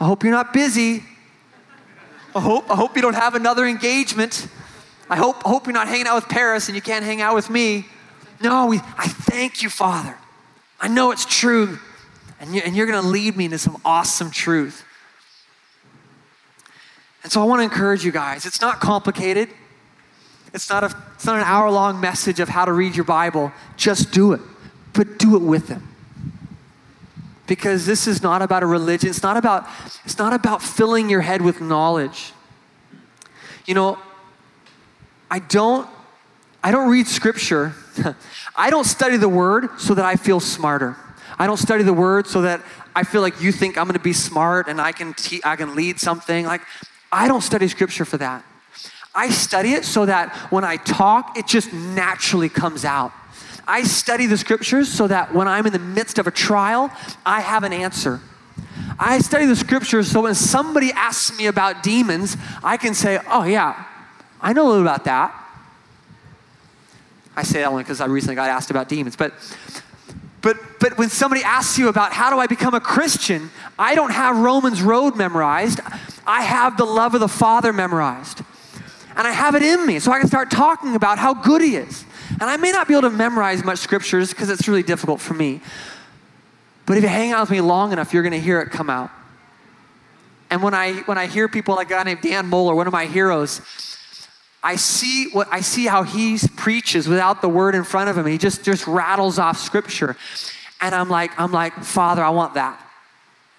I 0.00 0.06
hope 0.06 0.24
you're 0.24 0.32
not 0.32 0.52
busy. 0.52 1.04
I 2.34 2.40
hope, 2.40 2.70
I 2.70 2.74
hope 2.74 2.96
you 2.96 3.02
don't 3.02 3.14
have 3.14 3.34
another 3.34 3.66
engagement. 3.66 4.48
I 5.08 5.16
hope, 5.16 5.46
I 5.46 5.50
hope 5.50 5.66
you're 5.66 5.74
not 5.74 5.88
hanging 5.88 6.06
out 6.06 6.16
with 6.16 6.28
Paris 6.28 6.68
and 6.68 6.74
you 6.74 6.82
can't 6.82 7.04
hang 7.04 7.20
out 7.20 7.34
with 7.34 7.50
me. 7.50 7.86
No, 8.40 8.66
we, 8.66 8.78
I 8.78 9.06
thank 9.06 9.62
you, 9.62 9.68
Father. 9.68 10.16
I 10.80 10.88
know 10.88 11.12
it's 11.12 11.26
true. 11.26 11.78
And, 12.42 12.52
you, 12.56 12.60
and 12.64 12.74
you're 12.76 12.86
going 12.86 13.00
to 13.00 13.08
lead 13.08 13.36
me 13.36 13.44
into 13.44 13.58
some 13.58 13.80
awesome 13.84 14.30
truth. 14.32 14.84
And 17.22 17.30
so 17.30 17.40
I 17.40 17.44
want 17.44 17.60
to 17.60 17.64
encourage 17.64 18.04
you 18.04 18.10
guys. 18.10 18.46
It's 18.46 18.60
not 18.60 18.80
complicated. 18.80 19.48
It's 20.52 20.68
not, 20.68 20.82
a, 20.82 20.94
it's 21.14 21.24
not 21.24 21.36
an 21.36 21.44
hour 21.44 21.70
long 21.70 22.00
message 22.00 22.40
of 22.40 22.48
how 22.48 22.64
to 22.64 22.72
read 22.72 22.96
your 22.96 23.04
Bible. 23.04 23.52
Just 23.76 24.10
do 24.10 24.32
it, 24.32 24.40
but 24.92 25.18
do 25.18 25.36
it 25.36 25.42
with 25.42 25.68
Him. 25.68 25.88
because 27.46 27.86
this 27.86 28.08
is 28.08 28.22
not 28.22 28.42
about 28.42 28.64
a 28.64 28.66
religion. 28.66 29.08
It's 29.08 29.22
not 29.22 29.36
about, 29.36 29.68
it's 30.04 30.18
not 30.18 30.32
about 30.32 30.62
filling 30.62 31.08
your 31.08 31.20
head 31.20 31.42
with 31.42 31.60
knowledge. 31.60 32.32
You 33.66 33.74
know, 33.74 33.98
I 35.30 35.38
don't, 35.38 35.88
I 36.62 36.72
don't 36.72 36.90
read 36.90 37.06
scripture. 37.06 37.74
I 38.56 38.68
don't 38.68 38.84
study 38.84 39.16
the 39.16 39.28
word 39.28 39.68
so 39.78 39.94
that 39.94 40.04
I 40.04 40.16
feel 40.16 40.40
smarter. 40.40 40.96
I 41.38 41.46
don't 41.46 41.56
study 41.56 41.82
the 41.82 41.92
word 41.92 42.26
so 42.26 42.42
that 42.42 42.62
I 42.94 43.04
feel 43.04 43.20
like 43.20 43.40
you 43.40 43.52
think 43.52 43.78
I'm 43.78 43.84
going 43.84 43.94
to 43.94 44.00
be 44.00 44.12
smart 44.12 44.68
and 44.68 44.80
I 44.80 44.92
can 44.92 45.14
te- 45.14 45.40
I 45.44 45.56
can 45.56 45.74
lead 45.74 45.98
something. 46.00 46.44
Like 46.46 46.62
I 47.10 47.28
don't 47.28 47.40
study 47.40 47.68
scripture 47.68 48.04
for 48.04 48.18
that. 48.18 48.44
I 49.14 49.28
study 49.28 49.74
it 49.74 49.84
so 49.84 50.06
that 50.06 50.34
when 50.50 50.64
I 50.64 50.76
talk, 50.76 51.36
it 51.36 51.46
just 51.46 51.72
naturally 51.72 52.48
comes 52.48 52.84
out. 52.84 53.12
I 53.66 53.82
study 53.84 54.26
the 54.26 54.38
scriptures 54.38 54.90
so 54.90 55.06
that 55.06 55.34
when 55.34 55.46
I'm 55.46 55.66
in 55.66 55.72
the 55.72 55.78
midst 55.78 56.18
of 56.18 56.26
a 56.26 56.30
trial, 56.30 56.90
I 57.24 57.40
have 57.40 57.62
an 57.62 57.72
answer. 57.72 58.20
I 58.98 59.18
study 59.18 59.46
the 59.46 59.56
scriptures 59.56 60.10
so 60.10 60.22
when 60.22 60.34
somebody 60.34 60.92
asks 60.92 61.36
me 61.36 61.46
about 61.46 61.82
demons, 61.82 62.36
I 62.62 62.76
can 62.76 62.94
say, 62.94 63.20
Oh, 63.28 63.44
yeah, 63.44 63.84
I 64.40 64.52
know 64.52 64.66
a 64.66 64.68
little 64.68 64.82
about 64.82 65.04
that. 65.04 65.38
I 67.34 67.42
say 67.42 67.60
that 67.60 67.68
only 67.68 67.82
because 67.82 68.00
I 68.00 68.06
recently 68.06 68.34
got 68.34 68.50
asked 68.50 68.70
about 68.70 68.88
demons. 68.88 69.16
But, 69.16 69.32
but, 70.42 70.56
but 70.80 70.98
when 70.98 71.08
somebody 71.08 71.42
asks 71.42 71.78
you 71.78 71.88
about 71.88 72.12
how 72.12 72.28
do 72.30 72.38
I 72.38 72.46
become 72.46 72.74
a 72.74 72.80
Christian, 72.80 73.50
I 73.78 73.94
don't 73.94 74.10
have 74.10 74.36
Romans 74.36 74.82
Road 74.82 75.16
memorized. 75.16 75.80
I 76.26 76.42
have 76.42 76.76
the 76.76 76.84
love 76.84 77.14
of 77.14 77.20
the 77.20 77.28
Father 77.28 77.72
memorized. 77.72 78.42
And 79.16 79.26
I 79.26 79.30
have 79.30 79.54
it 79.54 79.62
in 79.62 79.86
me, 79.86 79.98
so 79.98 80.10
I 80.10 80.18
can 80.18 80.26
start 80.26 80.50
talking 80.50 80.96
about 80.96 81.18
how 81.18 81.32
good 81.32 81.62
He 81.62 81.76
is. 81.76 82.04
And 82.32 82.44
I 82.44 82.56
may 82.56 82.72
not 82.72 82.88
be 82.88 82.94
able 82.94 83.02
to 83.02 83.10
memorize 83.10 83.62
much 83.62 83.78
scriptures 83.78 84.30
because 84.30 84.50
it's 84.50 84.66
really 84.66 84.82
difficult 84.82 85.20
for 85.20 85.34
me. 85.34 85.60
But 86.86 86.96
if 86.96 87.04
you 87.04 87.08
hang 87.08 87.30
out 87.30 87.42
with 87.42 87.50
me 87.50 87.60
long 87.60 87.92
enough, 87.92 88.12
you're 88.12 88.22
going 88.22 88.32
to 88.32 88.40
hear 88.40 88.60
it 88.60 88.70
come 88.70 88.90
out. 88.90 89.10
And 90.50 90.62
when 90.62 90.74
I 90.74 90.94
when 91.02 91.18
I 91.18 91.26
hear 91.26 91.48
people 91.48 91.76
like 91.76 91.86
a 91.86 91.90
guy 91.90 92.02
named 92.02 92.20
Dan 92.20 92.50
Mohler, 92.50 92.74
one 92.74 92.86
of 92.86 92.92
my 92.92 93.06
heroes, 93.06 93.60
I 94.62 94.76
see 94.76 95.28
what 95.30 95.48
I 95.50 95.60
see 95.60 95.86
how 95.86 96.04
he 96.04 96.38
preaches 96.56 97.08
without 97.08 97.42
the 97.42 97.48
word 97.48 97.74
in 97.74 97.84
front 97.84 98.10
of 98.10 98.16
him. 98.16 98.26
He 98.26 98.38
just 98.38 98.64
just 98.64 98.86
rattles 98.86 99.38
off 99.38 99.58
scripture. 99.58 100.16
And 100.80 100.94
I'm 100.94 101.08
like, 101.08 101.38
I'm 101.38 101.52
like, 101.52 101.74
Father, 101.84 102.22
I 102.22 102.30
want 102.30 102.54
that. 102.54 102.78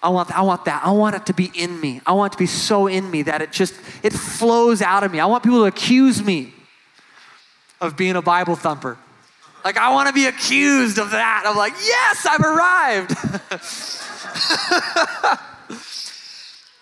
I 0.02 0.10
want, 0.10 0.36
I 0.36 0.42
want 0.42 0.66
that. 0.66 0.84
I 0.84 0.90
want 0.90 1.16
it 1.16 1.24
to 1.26 1.32
be 1.32 1.50
in 1.54 1.80
me. 1.80 2.02
I 2.04 2.12
want 2.12 2.32
it 2.32 2.36
to 2.36 2.38
be 2.38 2.46
so 2.46 2.86
in 2.86 3.10
me 3.10 3.22
that 3.22 3.40
it 3.40 3.52
just 3.52 3.74
it 4.02 4.12
flows 4.12 4.82
out 4.82 5.02
of 5.02 5.10
me. 5.10 5.18
I 5.18 5.26
want 5.26 5.42
people 5.42 5.60
to 5.60 5.64
accuse 5.64 6.22
me 6.22 6.52
of 7.80 7.96
being 7.96 8.14
a 8.14 8.22
Bible 8.22 8.54
thumper. 8.54 8.98
Like 9.64 9.78
I 9.78 9.92
want 9.92 10.08
to 10.08 10.12
be 10.12 10.26
accused 10.26 10.98
of 10.98 11.10
that. 11.12 11.44
I'm 11.46 11.56
like, 11.56 11.72
yes, 11.82 12.26
I've 12.26 12.40
arrived. 12.40 13.16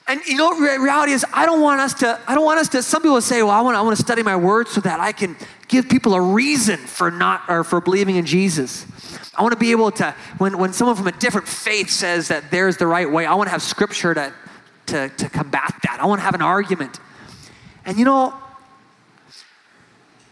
and 0.07 0.21
you 0.27 0.37
know 0.37 0.59
reality 0.59 1.13
is 1.13 1.25
I 1.33 1.47
don't 1.47 1.61
want 1.61 1.81
us 1.81 1.95
to, 1.95 2.19
I 2.27 2.35
don't 2.35 2.45
want 2.45 2.59
us 2.59 2.69
to, 2.71 2.83
some 2.83 3.03
people 3.03 3.21
say, 3.21 3.43
well, 3.43 3.53
I 3.53 3.61
want, 3.61 3.77
I 3.77 3.83
want 3.83 3.97
to 3.97 4.03
study 4.03 4.23
my 4.23 4.37
word 4.37 4.69
so 4.69 4.81
that 4.81 5.01
I 5.01 5.13
can 5.13 5.37
give 5.69 5.89
people 5.89 6.15
a 6.15 6.21
reason 6.21 6.79
for 6.79 7.11
not 7.11 7.43
or 7.49 7.65
for 7.65 7.81
believing 7.81 8.17
in 8.17 8.27
Jesus. 8.27 8.87
I 9.35 9.43
want 9.43 9.53
to 9.53 9.59
be 9.59 9.71
able 9.71 9.91
to, 9.93 10.15
when, 10.39 10.59
when 10.59 10.73
someone 10.73 10.97
from 10.97 11.07
a 11.07 11.13
different 11.13 11.49
faith 11.49 11.89
says 11.89 12.29
that 12.29 12.51
there's 12.51 12.77
the 12.77 12.87
right 12.87 13.11
way, 13.11 13.27
I 13.27 13.35
want 13.35 13.47
to 13.47 13.53
have 13.53 13.63
scripture 13.63 14.13
to, 14.15 14.33
to, 14.87 15.09
to 15.09 15.29
combat 15.31 15.75
that. 15.85 15.99
I 16.01 16.07
want 16.07 16.19
to 16.19 16.25
have 16.25 16.35
an 16.35 16.43
argument. 16.43 16.99
And 17.85 17.99
you 17.99 18.05
know, 18.05 18.35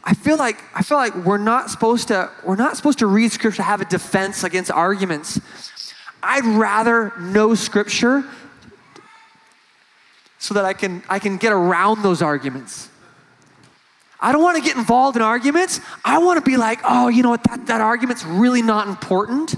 I 0.02 0.14
feel 0.14 0.36
like 0.36 0.62
I 0.74 0.82
feel 0.82 0.96
like 0.96 1.14
we're 1.14 1.38
not 1.38 1.70
supposed 1.70 2.08
to 2.08 2.30
we're 2.44 2.56
not 2.56 2.76
supposed 2.76 2.98
to 3.00 3.06
read 3.06 3.32
scripture 3.32 3.58
to 3.58 3.62
have 3.62 3.80
a 3.80 3.84
defense 3.84 4.44
against 4.44 4.70
arguments. 4.70 5.40
I'd 6.22 6.44
rather 6.44 7.12
know 7.18 7.54
scripture 7.54 8.24
so 10.40 10.54
that 10.54 10.64
I 10.64 10.72
can 10.72 11.04
I 11.08 11.20
can 11.20 11.36
get 11.36 11.52
around 11.52 12.02
those 12.02 12.20
arguments. 12.22 12.88
I 14.18 14.32
don't 14.32 14.42
want 14.42 14.56
to 14.58 14.62
get 14.62 14.76
involved 14.76 15.16
in 15.16 15.22
arguments. 15.22 15.80
I 16.04 16.18
want 16.18 16.44
to 16.44 16.50
be 16.50 16.56
like, 16.56 16.80
oh, 16.84 17.08
you 17.08 17.22
know 17.22 17.30
what, 17.30 17.42
that, 17.44 17.66
that 17.68 17.80
argument's 17.80 18.24
really 18.24 18.60
not 18.60 18.86
important. 18.86 19.54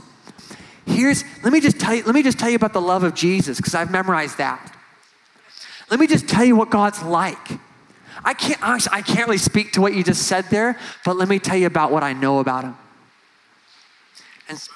Here's, 0.86 1.24
let 1.42 1.52
me 1.52 1.60
just 1.60 1.80
tell 1.80 1.94
you, 1.94 2.04
let 2.04 2.14
me 2.14 2.22
just 2.22 2.38
tell 2.38 2.48
you 2.48 2.56
about 2.56 2.72
the 2.72 2.80
love 2.80 3.02
of 3.02 3.14
Jesus, 3.14 3.56
because 3.56 3.74
I've 3.74 3.90
memorized 3.90 4.38
that. 4.38 4.76
Let 5.90 5.98
me 5.98 6.06
just 6.06 6.28
tell 6.28 6.44
you 6.44 6.54
what 6.54 6.70
God's 6.70 7.02
like. 7.02 7.58
I 8.24 8.34
can't 8.34 8.60
I 8.62 9.02
can't 9.02 9.26
really 9.26 9.38
speak 9.38 9.72
to 9.72 9.80
what 9.80 9.94
you 9.94 10.04
just 10.04 10.28
said 10.28 10.44
there, 10.50 10.78
but 11.04 11.16
let 11.16 11.28
me 11.28 11.40
tell 11.40 11.56
you 11.56 11.66
about 11.66 11.90
what 11.90 12.04
I 12.04 12.12
know 12.12 12.38
about 12.38 12.62
him. 12.62 12.76
And, 14.48 14.68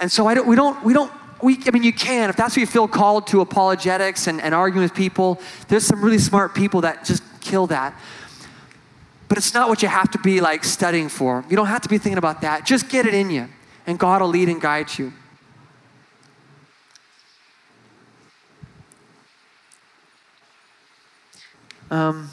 and 0.00 0.12
so 0.12 0.26
I 0.26 0.34
don't, 0.34 0.46
we 0.46 0.56
don't, 0.56 0.82
we 0.82 0.94
don't, 0.94 1.12
we, 1.44 1.58
I 1.66 1.70
mean, 1.70 1.82
you 1.82 1.92
can, 1.92 2.30
if 2.30 2.36
that's 2.36 2.56
what 2.56 2.60
you 2.60 2.66
feel 2.66 2.88
called 2.88 3.26
to 3.28 3.40
apologetics 3.40 4.26
and, 4.26 4.40
and 4.40 4.54
arguing 4.54 4.82
with 4.82 4.94
people, 4.94 5.40
there's 5.68 5.86
some 5.86 6.02
really 6.02 6.18
smart 6.18 6.54
people 6.54 6.80
that 6.80 7.04
just 7.04 7.22
kill 7.40 7.66
that. 7.68 7.94
But 9.28 9.38
it's 9.38 9.54
not 9.54 9.68
what 9.68 9.82
you 9.82 9.88
have 9.88 10.10
to 10.12 10.18
be 10.18 10.40
like 10.40 10.64
studying 10.64 11.08
for. 11.08 11.44
You 11.48 11.56
don't 11.56 11.66
have 11.66 11.82
to 11.82 11.88
be 11.88 11.98
thinking 11.98 12.18
about 12.18 12.40
that. 12.40 12.64
Just 12.64 12.88
get 12.88 13.06
it 13.06 13.14
in 13.14 13.30
you, 13.30 13.48
and 13.86 13.98
God 13.98 14.22
will 14.22 14.28
lead 14.28 14.48
and 14.48 14.60
guide 14.60 14.98
you. 14.98 15.12
Um, 21.90 22.30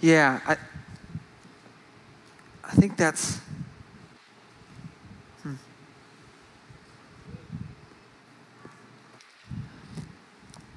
Yeah, 0.00 0.40
I, 0.46 0.56
I 2.62 2.70
think 2.72 2.96
that's. 2.96 3.40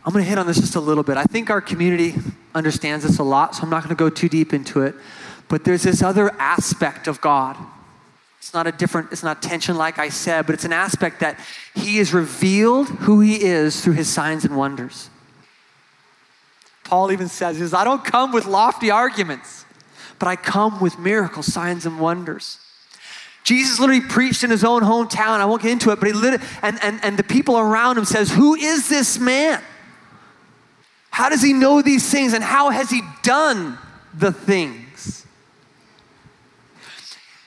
I'm 0.03 0.13
going 0.13 0.23
to 0.23 0.29
hit 0.29 0.37
on 0.37 0.47
this 0.47 0.59
just 0.59 0.75
a 0.75 0.79
little 0.79 1.03
bit. 1.03 1.17
I 1.17 1.23
think 1.23 1.49
our 1.49 1.61
community 1.61 2.15
understands 2.55 3.05
this 3.05 3.19
a 3.19 3.23
lot, 3.23 3.55
so 3.55 3.63
I'm 3.63 3.69
not 3.69 3.83
going 3.83 3.95
to 3.95 3.99
go 3.99 4.09
too 4.09 4.29
deep 4.29 4.53
into 4.53 4.81
it. 4.81 4.95
But 5.47 5.63
there's 5.63 5.83
this 5.83 6.01
other 6.01 6.31
aspect 6.39 7.07
of 7.07 7.21
God. 7.21 7.55
It's 8.39 8.53
not 8.53 8.65
a 8.65 8.71
different, 8.71 9.11
it's 9.11 9.21
not 9.21 9.43
tension 9.43 9.75
like 9.75 9.99
I 9.99 10.09
said, 10.09 10.47
but 10.47 10.55
it's 10.55 10.65
an 10.65 10.73
aspect 10.73 11.19
that 11.19 11.39
He 11.75 11.97
has 11.97 12.13
revealed 12.13 12.87
who 12.89 13.19
He 13.19 13.43
is 13.43 13.83
through 13.83 13.93
His 13.93 14.09
signs 14.09 14.43
and 14.43 14.57
wonders. 14.57 15.09
Paul 16.83 17.11
even 17.11 17.29
says, 17.29 17.55
he 17.55 17.61
says, 17.61 17.73
I 17.73 17.85
don't 17.85 18.03
come 18.03 18.33
with 18.33 18.45
lofty 18.45 18.91
arguments, 18.91 19.65
but 20.19 20.27
I 20.27 20.35
come 20.35 20.81
with 20.81 20.99
miracles, 20.99 21.45
signs, 21.45 21.85
and 21.85 21.99
wonders. 21.99 22.59
Jesus 23.43 23.79
literally 23.79 24.01
preached 24.01 24.43
in 24.43 24.49
his 24.49 24.63
own 24.65 24.81
hometown. 24.81 25.39
I 25.39 25.45
won't 25.45 25.61
get 25.61 25.71
into 25.71 25.91
it, 25.91 25.99
but 25.99 26.07
he 26.07 26.13
literally, 26.13 26.43
and, 26.61 26.77
and, 26.83 26.99
and 27.01 27.17
the 27.17 27.23
people 27.23 27.57
around 27.57 27.97
him 27.97 28.03
says, 28.03 28.31
Who 28.31 28.55
is 28.55 28.89
this 28.89 29.19
man? 29.19 29.61
How 31.11 31.29
does 31.29 31.43
he 31.43 31.53
know 31.53 31.81
these 31.81 32.09
things? 32.09 32.33
And 32.33 32.43
how 32.43 32.69
has 32.71 32.89
he 32.89 33.01
done 33.21 33.77
the 34.13 34.31
things? 34.31 35.25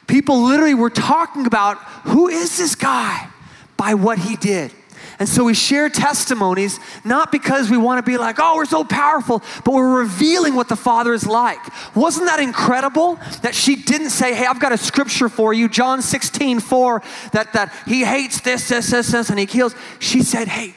People 0.06 0.42
literally 0.42 0.74
were 0.74 0.90
talking 0.90 1.46
about 1.46 1.78
who 2.04 2.28
is 2.28 2.56
this 2.58 2.74
guy 2.74 3.28
by 3.76 3.94
what 3.94 4.18
he 4.18 4.36
did. 4.36 4.70
And 5.18 5.28
so 5.28 5.44
we 5.44 5.54
share 5.54 5.88
testimonies, 5.88 6.80
not 7.04 7.30
because 7.30 7.70
we 7.70 7.76
want 7.76 8.04
to 8.04 8.10
be 8.10 8.18
like, 8.18 8.36
oh, 8.38 8.56
we're 8.56 8.64
so 8.64 8.84
powerful, 8.84 9.42
but 9.64 9.72
we're 9.72 10.00
revealing 10.00 10.54
what 10.54 10.68
the 10.68 10.76
Father 10.76 11.14
is 11.14 11.26
like. 11.26 11.60
Wasn't 11.94 12.26
that 12.26 12.40
incredible 12.40 13.18
that 13.42 13.54
she 13.54 13.76
didn't 13.76 14.10
say, 14.10 14.34
hey, 14.34 14.46
I've 14.46 14.60
got 14.60 14.72
a 14.72 14.78
scripture 14.78 15.28
for 15.28 15.54
you, 15.54 15.68
John 15.68 16.02
16, 16.02 16.60
4, 16.60 17.02
that, 17.32 17.52
that 17.52 17.72
he 17.86 18.04
hates 18.04 18.40
this, 18.40 18.68
this, 18.68 18.90
this, 18.90 19.12
this, 19.12 19.30
and 19.30 19.38
he 19.38 19.46
kills. 19.46 19.74
She 20.00 20.22
said, 20.22 20.48
hey, 20.48 20.74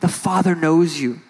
the 0.00 0.08
Father 0.08 0.54
knows 0.54 0.98
you, 0.98 1.20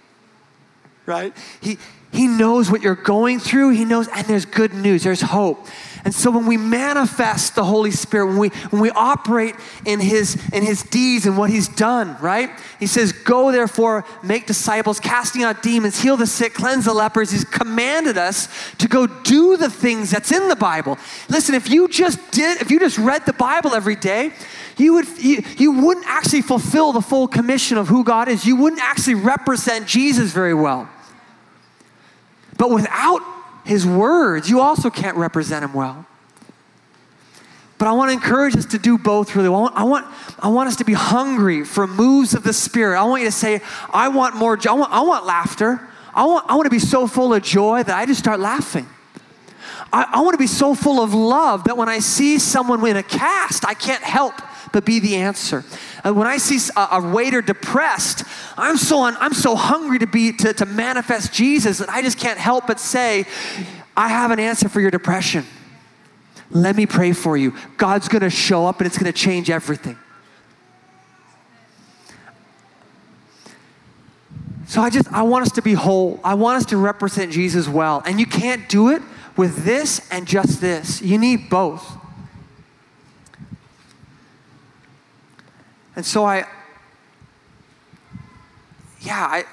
right? 1.06 1.36
He, 1.60 1.78
he 2.12 2.28
knows 2.28 2.70
what 2.70 2.82
you're 2.82 2.94
going 2.94 3.40
through. 3.40 3.70
He 3.70 3.84
knows, 3.84 4.08
and 4.08 4.26
there's 4.26 4.44
good 4.44 4.72
news, 4.72 5.02
there's 5.02 5.20
hope. 5.20 5.66
And 6.04 6.14
so 6.14 6.30
when 6.30 6.46
we 6.46 6.58
manifest 6.58 7.54
the 7.54 7.64
Holy 7.64 7.90
Spirit, 7.90 8.26
when 8.26 8.36
we 8.36 8.48
when 8.70 8.82
we 8.82 8.90
operate 8.90 9.54
in 9.86 10.00
his 10.00 10.36
in 10.52 10.62
his 10.62 10.82
deeds 10.82 11.24
and 11.24 11.38
what 11.38 11.48
he's 11.48 11.66
done, 11.66 12.16
right? 12.20 12.50
He 12.78 12.86
says, 12.86 13.12
"Go 13.12 13.50
therefore, 13.50 14.04
make 14.22 14.46
disciples, 14.46 15.00
casting 15.00 15.44
out 15.44 15.62
demons, 15.62 15.98
heal 16.02 16.18
the 16.18 16.26
sick, 16.26 16.52
cleanse 16.52 16.84
the 16.84 16.92
lepers." 16.92 17.30
He's 17.30 17.44
commanded 17.44 18.18
us 18.18 18.48
to 18.76 18.86
go 18.86 19.06
do 19.06 19.56
the 19.56 19.70
things 19.70 20.10
that's 20.10 20.30
in 20.30 20.48
the 20.48 20.56
Bible. 20.56 20.98
Listen, 21.30 21.54
if 21.54 21.70
you 21.70 21.88
just 21.88 22.18
did 22.32 22.60
if 22.60 22.70
you 22.70 22.78
just 22.78 22.98
read 22.98 23.24
the 23.24 23.32
Bible 23.32 23.74
every 23.74 23.96
day, 23.96 24.32
you 24.76 24.92
would 24.92 25.08
you, 25.18 25.42
you 25.56 25.72
wouldn't 25.72 26.06
actually 26.06 26.42
fulfill 26.42 26.92
the 26.92 27.00
full 27.00 27.26
commission 27.26 27.78
of 27.78 27.88
who 27.88 28.04
God 28.04 28.28
is. 28.28 28.44
You 28.44 28.56
wouldn't 28.56 28.82
actually 28.82 29.14
represent 29.14 29.86
Jesus 29.86 30.32
very 30.32 30.54
well. 30.54 30.86
But 32.56 32.70
without 32.70 33.20
his 33.64 33.86
words, 33.86 34.48
you 34.48 34.60
also 34.60 34.90
can't 34.90 35.16
represent 35.16 35.64
him 35.64 35.72
well. 35.72 36.06
But 37.78 37.88
I 37.88 37.92
want 37.92 38.10
to 38.10 38.12
encourage 38.12 38.56
us 38.56 38.66
to 38.66 38.78
do 38.78 38.96
both 38.96 39.34
really 39.34 39.48
well. 39.48 39.70
I 39.74 39.84
want, 39.84 40.06
I 40.38 40.48
want 40.48 40.68
us 40.68 40.76
to 40.76 40.84
be 40.84 40.92
hungry 40.92 41.64
for 41.64 41.86
moves 41.86 42.34
of 42.34 42.44
the 42.44 42.52
Spirit. 42.52 42.98
I 42.98 43.04
want 43.04 43.22
you 43.22 43.28
to 43.28 43.32
say, 43.32 43.60
I 43.92 44.08
want 44.08 44.36
more 44.36 44.56
joy. 44.56 44.70
I 44.70 44.74
want, 44.74 44.92
I 44.92 45.00
want 45.02 45.26
laughter. 45.26 45.80
I 46.14 46.24
want, 46.24 46.48
I 46.48 46.54
want 46.54 46.66
to 46.66 46.70
be 46.70 46.78
so 46.78 47.06
full 47.06 47.34
of 47.34 47.42
joy 47.42 47.82
that 47.82 47.96
I 47.96 48.06
just 48.06 48.20
start 48.20 48.38
laughing. 48.38 48.88
I, 49.92 50.06
I 50.12 50.20
want 50.20 50.34
to 50.34 50.38
be 50.38 50.46
so 50.46 50.74
full 50.74 51.02
of 51.02 51.14
love 51.14 51.64
that 51.64 51.76
when 51.76 51.88
I 51.88 51.98
see 51.98 52.38
someone 52.38 52.86
in 52.86 52.96
a 52.96 53.02
cast, 53.02 53.66
I 53.66 53.74
can't 53.74 54.02
help 54.02 54.34
but 54.74 54.84
be 54.84 54.98
the 54.98 55.14
answer. 55.14 55.64
Uh, 56.04 56.12
when 56.12 56.26
I 56.26 56.36
see 56.36 56.58
a, 56.76 56.88
a, 56.92 57.00
waiter 57.00 57.40
depressed, 57.40 58.24
I'm 58.56 58.76
so, 58.76 59.04
un, 59.04 59.16
I'm 59.20 59.32
so 59.32 59.54
hungry 59.54 60.00
to, 60.00 60.06
be, 60.08 60.32
to, 60.32 60.52
to 60.52 60.66
manifest 60.66 61.32
Jesus 61.32 61.78
that 61.78 61.88
I 61.88 62.02
just 62.02 62.18
can't 62.18 62.40
help 62.40 62.66
but 62.66 62.80
say, 62.80 63.24
I 63.96 64.08
have 64.08 64.32
an 64.32 64.40
answer 64.40 64.68
for 64.68 64.80
your 64.80 64.90
depression. 64.90 65.46
Let 66.50 66.74
me 66.74 66.86
pray 66.86 67.12
for 67.12 67.36
you. 67.36 67.54
God's 67.76 68.08
gonna 68.08 68.30
show 68.30 68.66
up 68.66 68.80
and 68.80 68.86
it's 68.88 68.98
gonna 68.98 69.12
change 69.12 69.48
everything. 69.48 69.96
So 74.66 74.80
I 74.80 74.90
just, 74.90 75.12
I 75.12 75.22
want 75.22 75.46
us 75.46 75.52
to 75.52 75.62
be 75.62 75.74
whole. 75.74 76.18
I 76.24 76.34
want 76.34 76.56
us 76.56 76.66
to 76.66 76.76
represent 76.78 77.30
Jesus 77.30 77.68
well. 77.68 78.02
And 78.04 78.18
you 78.18 78.26
can't 78.26 78.68
do 78.68 78.88
it 78.88 79.02
with 79.36 79.64
this 79.64 80.10
and 80.10 80.26
just 80.26 80.60
this. 80.60 81.00
You 81.00 81.16
need 81.16 81.48
both. 81.48 82.03
And 85.96 86.04
so 86.04 86.24
I, 86.24 86.44
yeah, 89.00 89.26
I, 89.26 89.44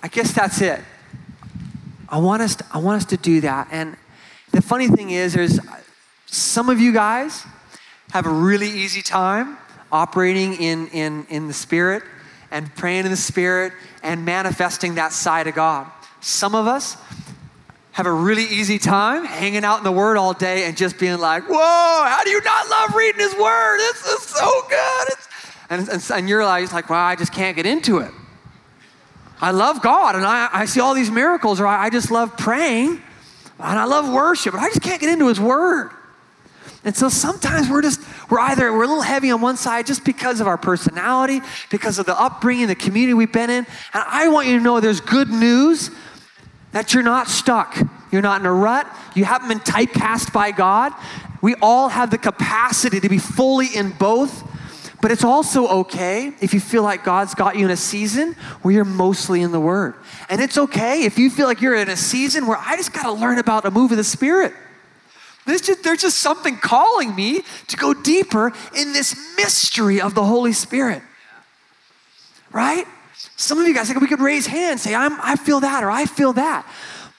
I 0.00 0.08
guess 0.08 0.32
that's 0.32 0.60
it. 0.60 0.80
I 2.08 2.18
want 2.18 2.42
us 2.42 2.56
to, 2.56 2.66
I 2.72 2.78
want 2.78 2.96
us 2.96 3.04
to 3.06 3.16
do 3.16 3.40
that. 3.42 3.68
And 3.70 3.96
the 4.50 4.60
funny 4.60 4.88
thing 4.88 5.10
is, 5.10 5.34
there's 5.34 5.60
some 6.26 6.68
of 6.68 6.80
you 6.80 6.92
guys 6.92 7.44
have 8.10 8.26
a 8.26 8.30
really 8.30 8.68
easy 8.68 9.00
time 9.00 9.56
operating 9.90 10.54
in, 10.54 10.88
in, 10.88 11.26
in 11.30 11.46
the 11.46 11.54
Spirit 11.54 12.02
and 12.50 12.74
praying 12.74 13.04
in 13.04 13.10
the 13.10 13.16
Spirit 13.16 13.72
and 14.02 14.24
manifesting 14.24 14.96
that 14.96 15.12
side 15.12 15.46
of 15.46 15.54
God. 15.54 15.90
Some 16.20 16.54
of 16.54 16.66
us 16.66 16.96
have 17.92 18.06
a 18.06 18.12
really 18.12 18.44
easy 18.44 18.78
time 18.78 19.24
hanging 19.24 19.64
out 19.64 19.78
in 19.78 19.84
the 19.84 19.92
Word 19.92 20.16
all 20.16 20.32
day 20.32 20.64
and 20.64 20.76
just 20.76 20.98
being 20.98 21.18
like, 21.18 21.44
whoa, 21.48 22.04
how 22.04 22.24
do 22.24 22.30
you 22.30 22.40
not 22.42 22.68
love 22.68 22.94
reading 22.94 23.20
His 23.20 23.34
Word? 23.34 23.78
This 23.78 24.04
is 24.06 24.22
so 24.22 24.62
good. 24.68 25.08
And, 25.68 25.88
and, 25.88 26.10
and, 26.10 26.28
you're 26.28 26.44
like, 26.44 26.88
well, 26.88 26.98
I 26.98 27.16
just 27.16 27.32
can't 27.32 27.54
get 27.54 27.66
into 27.66 27.98
it. 27.98 28.10
I 29.40 29.50
love 29.50 29.82
God 29.82 30.16
and 30.16 30.24
I, 30.24 30.48
I 30.52 30.64
see 30.66 30.80
all 30.80 30.94
these 30.94 31.10
miracles, 31.10 31.60
or 31.60 31.66
I, 31.66 31.86
I 31.86 31.90
just 31.90 32.10
love 32.10 32.36
praying 32.36 33.00
and 33.58 33.78
I 33.78 33.84
love 33.84 34.12
worship, 34.12 34.52
but 34.54 34.60
I 34.60 34.68
just 34.68 34.82
can't 34.82 35.00
get 35.00 35.10
into 35.10 35.28
His 35.28 35.40
Word. 35.40 35.90
And 36.84 36.96
so 36.96 37.08
sometimes 37.08 37.68
we're 37.68 37.82
just, 37.82 38.00
we're 38.28 38.40
either, 38.40 38.72
we're 38.72 38.84
a 38.84 38.88
little 38.88 39.02
heavy 39.02 39.30
on 39.30 39.40
one 39.40 39.56
side 39.56 39.86
just 39.86 40.04
because 40.04 40.40
of 40.40 40.46
our 40.46 40.56
personality, 40.56 41.40
because 41.70 41.98
of 41.98 42.06
the 42.06 42.18
upbringing, 42.18 42.66
the 42.66 42.74
community 42.74 43.14
we've 43.14 43.32
been 43.32 43.50
in. 43.50 43.66
And 43.94 44.04
I 44.06 44.28
want 44.28 44.48
you 44.48 44.58
to 44.58 44.64
know 44.64 44.80
there's 44.80 45.00
good 45.00 45.28
news 45.28 45.90
that 46.72 46.92
you're 46.92 47.02
not 47.02 47.28
stuck. 47.28 47.76
You're 48.10 48.22
not 48.22 48.40
in 48.40 48.46
a 48.46 48.52
rut. 48.52 48.86
You 49.14 49.24
haven't 49.24 49.48
been 49.48 49.60
typecast 49.60 50.32
by 50.32 50.50
God. 50.50 50.92
We 51.40 51.54
all 51.62 51.88
have 51.88 52.10
the 52.10 52.18
capacity 52.18 53.00
to 53.00 53.08
be 53.08 53.18
fully 53.18 53.68
in 53.74 53.90
both. 53.90 54.48
But 55.00 55.10
it's 55.10 55.24
also 55.24 55.66
okay 55.80 56.32
if 56.40 56.54
you 56.54 56.60
feel 56.60 56.84
like 56.84 57.02
God's 57.02 57.34
got 57.34 57.56
you 57.56 57.64
in 57.64 57.72
a 57.72 57.76
season 57.76 58.34
where 58.62 58.72
you're 58.72 58.84
mostly 58.84 59.42
in 59.42 59.50
the 59.50 59.58
Word. 59.58 59.94
And 60.28 60.40
it's 60.40 60.56
okay 60.56 61.02
if 61.02 61.18
you 61.18 61.28
feel 61.28 61.48
like 61.48 61.60
you're 61.60 61.74
in 61.74 61.88
a 61.88 61.96
season 61.96 62.46
where 62.46 62.56
I 62.56 62.76
just 62.76 62.92
got 62.92 63.02
to 63.02 63.12
learn 63.12 63.38
about 63.38 63.64
a 63.64 63.70
move 63.72 63.90
of 63.90 63.96
the 63.96 64.04
Spirit. 64.04 64.54
There's 65.44 65.60
just, 65.60 65.82
there's 65.82 66.02
just 66.02 66.18
something 66.18 66.56
calling 66.56 67.16
me 67.16 67.42
to 67.66 67.76
go 67.76 67.92
deeper 67.92 68.52
in 68.76 68.92
this 68.92 69.16
mystery 69.36 70.00
of 70.00 70.14
the 70.14 70.24
Holy 70.24 70.52
Spirit. 70.52 71.02
Right? 72.52 72.86
Some 73.42 73.58
of 73.58 73.66
you 73.66 73.74
guys, 73.74 73.88
like, 73.88 74.00
we 74.00 74.06
could 74.06 74.20
raise 74.20 74.46
hands, 74.46 74.82
say, 74.82 74.94
I'm, 74.94 75.20
I 75.20 75.34
feel 75.34 75.58
that, 75.60 75.82
or 75.82 75.90
I 75.90 76.06
feel 76.06 76.32
that. 76.34 76.64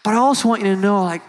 But 0.05 0.13
I 0.13 0.17
also 0.17 0.47
want 0.47 0.62
you 0.62 0.73
to 0.73 0.77
know, 0.77 1.03
like, 1.03 1.21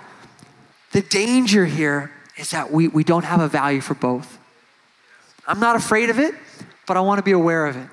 the 0.93 1.03
danger 1.03 1.67
here 1.67 2.13
is 2.37 2.53
that 2.53 2.71
we, 2.71 2.87
we 2.87 3.03
don't 3.03 3.25
have 3.25 3.41
a 3.41 3.49
value 3.49 3.81
for 3.81 3.95
both. 3.95 4.39
I'm 5.49 5.59
not 5.59 5.75
afraid 5.75 6.11
of 6.11 6.21
it, 6.21 6.37
but 6.87 6.97
I 6.97 7.01
want 7.01 7.19
to 7.19 7.25
be 7.25 7.33
aware 7.33 7.67
of 7.67 7.77
it. 7.77 7.89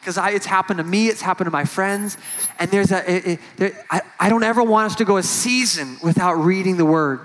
Because 0.00 0.18
it's 0.34 0.44
happened 0.44 0.78
to 0.78 0.84
me, 0.84 1.06
it's 1.06 1.22
happened 1.22 1.46
to 1.46 1.52
my 1.52 1.64
friends, 1.64 2.18
and 2.58 2.68
there's 2.72 2.90
a, 2.90 3.08
it, 3.08 3.26
it, 3.26 3.40
there, 3.56 3.86
I, 3.88 4.00
I 4.18 4.28
don't 4.28 4.42
ever 4.42 4.60
want 4.64 4.86
us 4.90 4.96
to 4.96 5.04
go 5.04 5.18
a 5.18 5.22
season 5.22 5.98
without 6.02 6.34
reading 6.34 6.78
the 6.78 6.84
Word. 6.84 7.20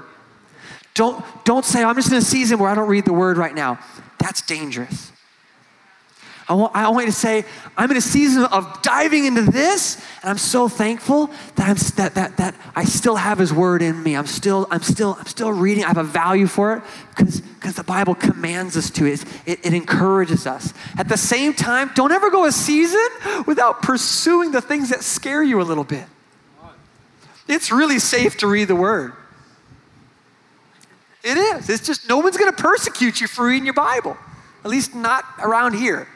Don't, 0.94 1.26
don't 1.46 1.66
say, 1.66 1.84
I'm 1.84 1.96
just 1.96 2.12
in 2.12 2.18
a 2.18 2.22
season 2.22 2.60
where 2.60 2.70
I 2.70 2.76
don't 2.76 2.90
read 2.90 3.06
the 3.06 3.14
word 3.14 3.38
right 3.38 3.56
now. 3.56 3.80
That's 4.20 4.44
dangerous. 4.44 5.12
I 6.50 6.54
want, 6.54 6.76
I 6.76 6.88
want 6.90 7.08
you 7.08 7.12
to 7.12 7.18
say, 7.18 7.44
I'm 7.76 7.92
in 7.92 7.98
a 7.98 8.02
season 8.02 8.46
of 8.46 8.82
diving 8.82 9.26
into 9.26 9.42
this, 9.42 9.98
and 10.22 10.30
I'm 10.30 10.38
so 10.38 10.70
thankful 10.70 11.28
that, 11.56 11.68
I'm, 11.68 11.76
that, 11.98 12.16
that, 12.16 12.38
that 12.38 12.56
I 12.74 12.86
still 12.86 13.18
have 13.18 13.38
His 13.38 13.52
Word 13.52 13.82
in 13.82 14.02
me. 14.02 14.16
I'm 14.16 14.28
still, 14.28 14.66
I'm 14.72 14.82
still, 14.82 15.18
I'm 15.20 15.26
still 15.26 15.52
reading. 15.52 15.84
I 15.84 15.88
have 15.88 15.98
a 15.98 16.04
value 16.04 16.48
for 16.48 16.78
it 16.78 16.84
because 17.10 17.76
the 17.76 17.84
Bible 17.84 18.16
commands 18.16 18.78
us 18.78 18.90
to. 18.92 19.06
It, 19.06 19.26
it, 19.46 19.66
it 19.66 19.74
encourages 19.74 20.48
us. 20.48 20.74
At 20.98 21.10
the 21.10 21.18
same 21.18 21.54
time, 21.54 21.92
don't 21.96 22.14
ever 22.14 22.30
go 22.30 22.46
a 22.46 22.52
season 22.54 23.06
without 23.46 23.82
pursuing 23.82 24.52
the 24.52 24.62
things 24.62 24.90
that 24.90 25.04
scare 25.04 25.44
you 25.44 25.62
a 25.62 25.64
little 25.64 25.84
bit. 25.84 26.06
It's 27.50 27.72
really 27.72 28.00
safe 28.00 28.38
to 28.38 28.48
read 28.48 28.70
the 28.70 28.76
Word. 28.76 29.14
It 31.26 31.38
is. 31.38 31.70
It's 31.70 31.86
just 31.86 32.08
no 32.08 32.20
one's 32.20 32.38
going 32.38 32.54
to 32.54 32.62
persecute 32.62 33.20
you 33.20 33.28
for 33.28 33.48
reading 33.48 33.66
your 33.66 33.74
Bible, 33.74 34.16
at 34.64 34.72
least 34.72 34.96
not 34.96 35.26
around 35.40 35.74
here. 35.74 36.08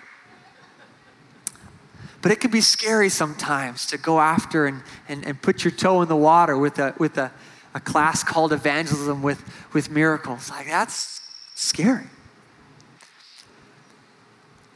But 2.21 2.31
it 2.31 2.39
can 2.39 2.51
be 2.51 2.61
scary 2.61 3.09
sometimes 3.09 3.85
to 3.87 3.97
go 3.97 4.19
after 4.19 4.67
and, 4.67 4.83
and, 5.07 5.25
and 5.25 5.41
put 5.41 5.63
your 5.63 5.71
toe 5.71 6.01
in 6.01 6.07
the 6.07 6.15
water 6.15 6.57
with 6.57 6.77
a, 6.77 6.93
with 6.99 7.17
a, 7.17 7.31
a 7.73 7.79
class 7.79 8.23
called 8.23 8.53
evangelism 8.53 9.23
with, 9.23 9.43
with 9.73 9.89
miracles. 9.89 10.49
Like, 10.49 10.67
that's 10.67 11.21
scary. 11.55 12.05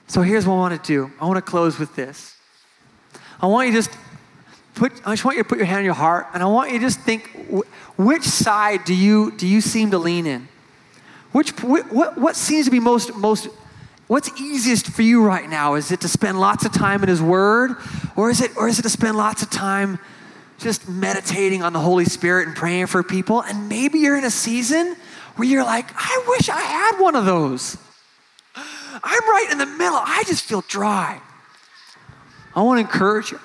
So 0.07 0.21
here's 0.21 0.47
what 0.47 0.55
I 0.55 0.57
want 0.57 0.83
to 0.83 0.87
do 0.87 1.11
I 1.19 1.25
want 1.25 1.37
to 1.37 1.41
close 1.41 1.77
with 1.77 1.95
this. 1.95 2.35
I 3.41 3.47
want 3.47 3.67
you 3.67 3.73
to 3.73 3.79
just 3.79 3.97
put, 4.75 4.93
I 5.05 5.11
just 5.13 5.25
want 5.25 5.37
you 5.37 5.43
to 5.43 5.49
put 5.49 5.57
your 5.57 5.67
hand 5.67 5.79
on 5.79 5.85
your 5.85 5.93
heart 5.93 6.27
and 6.33 6.41
I 6.41 6.45
want 6.45 6.71
you 6.71 6.79
to 6.79 6.85
just 6.85 6.99
think 7.01 7.29
which 7.97 8.23
side 8.23 8.85
do 8.85 8.93
you, 8.93 9.31
do 9.31 9.47
you 9.47 9.61
seem 9.61 9.91
to 9.91 9.97
lean 9.97 10.25
in? 10.25 10.47
Which, 11.31 11.51
what, 11.61 12.17
what 12.17 12.35
seems 12.35 12.65
to 12.65 12.71
be 12.71 12.79
most, 12.79 13.13
most, 13.15 13.49
what's 14.07 14.29
easiest 14.39 14.87
for 14.87 15.01
you 15.01 15.23
right 15.23 15.49
now? 15.49 15.75
Is 15.75 15.91
it 15.91 16.01
to 16.01 16.07
spend 16.07 16.39
lots 16.39 16.65
of 16.65 16.71
time 16.71 17.01
in 17.03 17.09
His 17.09 17.21
Word? 17.21 17.75
Or 18.15 18.29
is 18.29 18.41
it, 18.41 18.55
or 18.57 18.67
is 18.67 18.79
it 18.79 18.83
to 18.83 18.89
spend 18.89 19.17
lots 19.17 19.41
of 19.41 19.49
time 19.49 19.99
just 20.57 20.87
meditating 20.87 21.63
on 21.63 21.73
the 21.73 21.79
Holy 21.79 22.05
Spirit 22.05 22.47
and 22.47 22.55
praying 22.55 22.87
for 22.87 23.03
people? 23.03 23.41
And 23.41 23.67
maybe 23.69 23.99
you're 23.99 24.17
in 24.17 24.23
a 24.23 24.31
season 24.31 24.95
where 25.35 25.47
you're 25.47 25.63
like, 25.63 25.87
I 25.95 26.23
wish 26.27 26.49
I 26.49 26.61
had 26.61 26.99
one 26.99 27.15
of 27.15 27.25
those. 27.25 27.77
I'm 28.55 29.29
right 29.29 29.47
in 29.51 29.57
the 29.57 29.65
middle. 29.65 29.99
I 30.01 30.23
just 30.25 30.45
feel 30.45 30.63
dry. 30.67 31.19
I 32.55 32.61
want 32.61 32.77
to 32.77 32.81
encourage 32.81 33.31
you. 33.31 33.39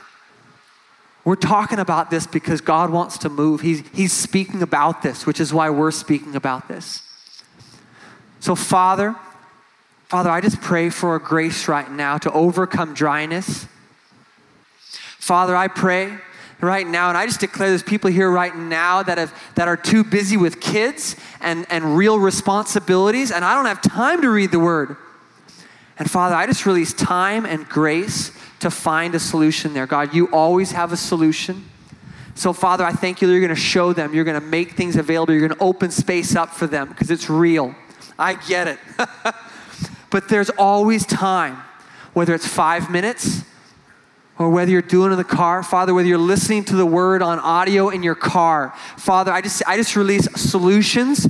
We're 1.25 1.37
talking 1.37 1.79
about 1.79 2.11
this 2.11 2.27
because 2.27 2.61
God 2.61 2.91
wants 2.91 3.19
to 3.19 3.29
move. 3.29 3.61
He's, 3.61 3.87
he's 3.93 4.13
speaking 4.13 4.63
about 4.63 5.03
this, 5.03 5.27
which 5.27 5.41
is 5.41 5.53
why 5.53 5.69
we're 5.69 5.91
speaking 5.91 6.35
about 6.35 6.69
this. 6.69 7.03
So, 8.39 8.55
Father, 8.55 9.17
Father, 10.11 10.29
I 10.29 10.41
just 10.41 10.61
pray 10.61 10.91
for 10.91 11.17
grace 11.21 11.69
right 11.69 11.89
now 11.89 12.19
to 12.19 12.33
overcome 12.33 12.95
dryness. 12.95 13.69
Father, 14.81 15.55
I 15.55 15.69
pray 15.69 16.19
right 16.61 16.85
now, 16.85 17.11
and 17.11 17.17
I 17.17 17.27
just 17.27 17.39
declare 17.39 17.69
there's 17.69 17.85
people 17.85 18.11
here 18.11 18.29
right 18.29 18.57
now 18.57 19.05
that, 19.05 19.19
have, 19.19 19.33
that 19.55 19.69
are 19.69 19.77
too 19.77 20.03
busy 20.03 20.37
with 20.37 20.61
kids 20.61 21.15
and, 21.41 21.65
and 21.71 21.97
real 21.97 22.19
responsibilities, 22.19 23.31
and 23.31 23.45
I 23.45 23.55
don't 23.55 23.67
have 23.67 23.81
time 23.83 24.21
to 24.23 24.31
read 24.31 24.51
the 24.51 24.59
word. 24.59 24.97
And 25.97 26.11
Father, 26.11 26.35
I 26.35 26.45
just 26.45 26.67
release 26.67 26.93
time 26.93 27.47
and 27.47 27.69
grace 27.69 28.33
to 28.59 28.69
find 28.69 29.15
a 29.15 29.21
solution 29.21 29.75
there. 29.75 29.87
God, 29.87 30.13
you 30.13 30.27
always 30.33 30.73
have 30.73 30.93
a 30.93 30.97
solution. 30.97 31.71
So, 32.35 32.53
Father, 32.53 32.83
I 32.83 32.91
thank 32.91 33.23
you 33.23 33.29
that 33.29 33.33
you're 33.33 33.47
going 33.47 33.55
to 33.55 33.55
show 33.55 33.93
them. 33.93 34.13
You're 34.13 34.25
going 34.25 34.41
to 34.41 34.45
make 34.45 34.73
things 34.73 34.97
available. 34.97 35.35
You're 35.35 35.47
going 35.47 35.57
to 35.57 35.65
open 35.65 35.93
space 35.93 36.35
up 36.35 36.51
for 36.51 36.67
them 36.67 36.89
because 36.89 37.13
it's 37.13 37.31
real. 37.31 37.77
I 38.19 38.35
get 38.35 38.67
it. 38.67 38.81
but 40.11 40.29
there's 40.29 40.51
always 40.51 41.07
time, 41.07 41.57
whether 42.13 42.35
it's 42.35 42.47
five 42.47 42.91
minutes 42.91 43.43
or 44.39 44.51
whether 44.51 44.71
you're 44.71 44.83
doing 44.83 45.11
it 45.11 45.13
in 45.13 45.19
the 45.19 45.25
car, 45.25 45.63
Father, 45.63 45.95
whether 45.95 46.09
you're 46.09 46.19
listening 46.19 46.65
to 46.65 46.77
the 46.77 46.87
word 46.87 47.23
on 47.23 47.39
audio 47.39 47.91
in 47.91 48.03
your 48.03 48.15
car. 48.15 48.75
Father, 48.97 49.31
I 49.31 49.41
just, 49.41 49.63
I 49.67 49.77
just 49.77 49.95
release 49.97 50.29
solutions 50.35 51.29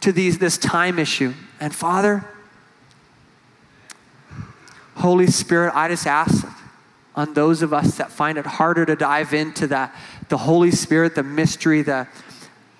to 0.00 0.10
these, 0.10 0.38
this 0.38 0.56
time 0.56 0.98
issue. 0.98 1.34
And 1.60 1.74
Father, 1.74 2.26
Holy 4.96 5.26
Spirit, 5.26 5.72
I 5.74 5.88
just 5.88 6.06
ask 6.06 6.46
on 7.14 7.34
those 7.34 7.62
of 7.62 7.72
us 7.72 7.96
that 7.96 8.10
find 8.10 8.38
it 8.38 8.46
harder 8.46 8.86
to 8.86 8.96
dive 8.96 9.34
into 9.34 9.66
that 9.68 9.94
the 10.28 10.38
Holy 10.38 10.70
Spirit, 10.70 11.14
the 11.14 11.22
mystery, 11.22 11.82
the, 11.82 12.08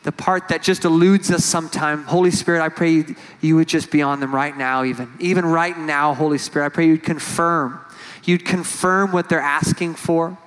the 0.06 0.12
part 0.12 0.50
that 0.50 0.62
just 0.62 0.84
eludes 0.84 1.32
us 1.32 1.44
sometimes. 1.44 2.06
Holy 2.06 2.30
Spirit, 2.30 2.62
I 2.62 2.68
pray 2.68 2.92
you, 2.92 3.16
you 3.40 3.56
would 3.56 3.66
just 3.66 3.90
be 3.90 4.02
on 4.02 4.20
them 4.20 4.32
right 4.32 4.56
now, 4.56 4.84
even. 4.84 5.12
Even 5.18 5.44
right 5.44 5.76
now, 5.76 6.14
Holy 6.14 6.38
Spirit, 6.38 6.66
I 6.66 6.68
pray 6.68 6.86
you'd 6.86 7.02
confirm. 7.02 7.80
You'd 8.22 8.44
confirm 8.44 9.10
what 9.10 9.28
they're 9.28 9.40
asking 9.40 9.96
for. 9.96 10.38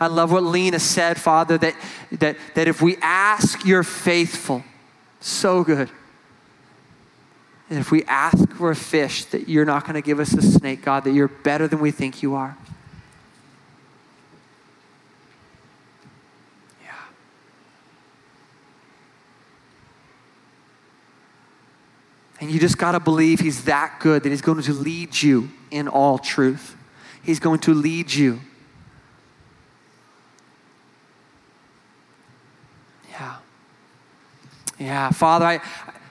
I 0.00 0.06
love 0.06 0.32
what 0.32 0.44
Lena 0.44 0.78
said, 0.78 1.20
Father, 1.20 1.58
that, 1.58 1.74
that, 2.12 2.38
that 2.54 2.66
if 2.66 2.80
we 2.80 2.96
ask, 3.02 3.66
you're 3.66 3.82
faithful. 3.82 4.64
So 5.20 5.62
good. 5.62 5.90
And 7.68 7.78
if 7.78 7.90
we 7.90 8.02
ask 8.04 8.50
for 8.52 8.70
a 8.70 8.76
fish, 8.76 9.26
that 9.26 9.46
you're 9.46 9.66
not 9.66 9.82
going 9.82 9.94
to 9.94 10.02
give 10.02 10.20
us 10.20 10.32
a 10.32 10.40
snake, 10.40 10.80
God, 10.80 11.04
that 11.04 11.12
you're 11.12 11.28
better 11.28 11.68
than 11.68 11.80
we 11.80 11.90
think 11.90 12.22
you 12.22 12.34
are. 12.34 12.56
And 22.44 22.52
you 22.52 22.60
just 22.60 22.76
got 22.76 22.92
to 22.92 23.00
believe 23.00 23.40
He's 23.40 23.64
that 23.64 24.00
good 24.00 24.22
that 24.22 24.28
He's 24.28 24.42
going 24.42 24.60
to 24.60 24.72
lead 24.74 25.22
you 25.22 25.48
in 25.70 25.88
all 25.88 26.18
truth. 26.18 26.76
He's 27.22 27.40
going 27.40 27.58
to 27.60 27.72
lead 27.72 28.12
you. 28.12 28.38
Yeah. 33.10 33.36
Yeah. 34.78 35.10
Father, 35.10 35.46
I, 35.46 35.60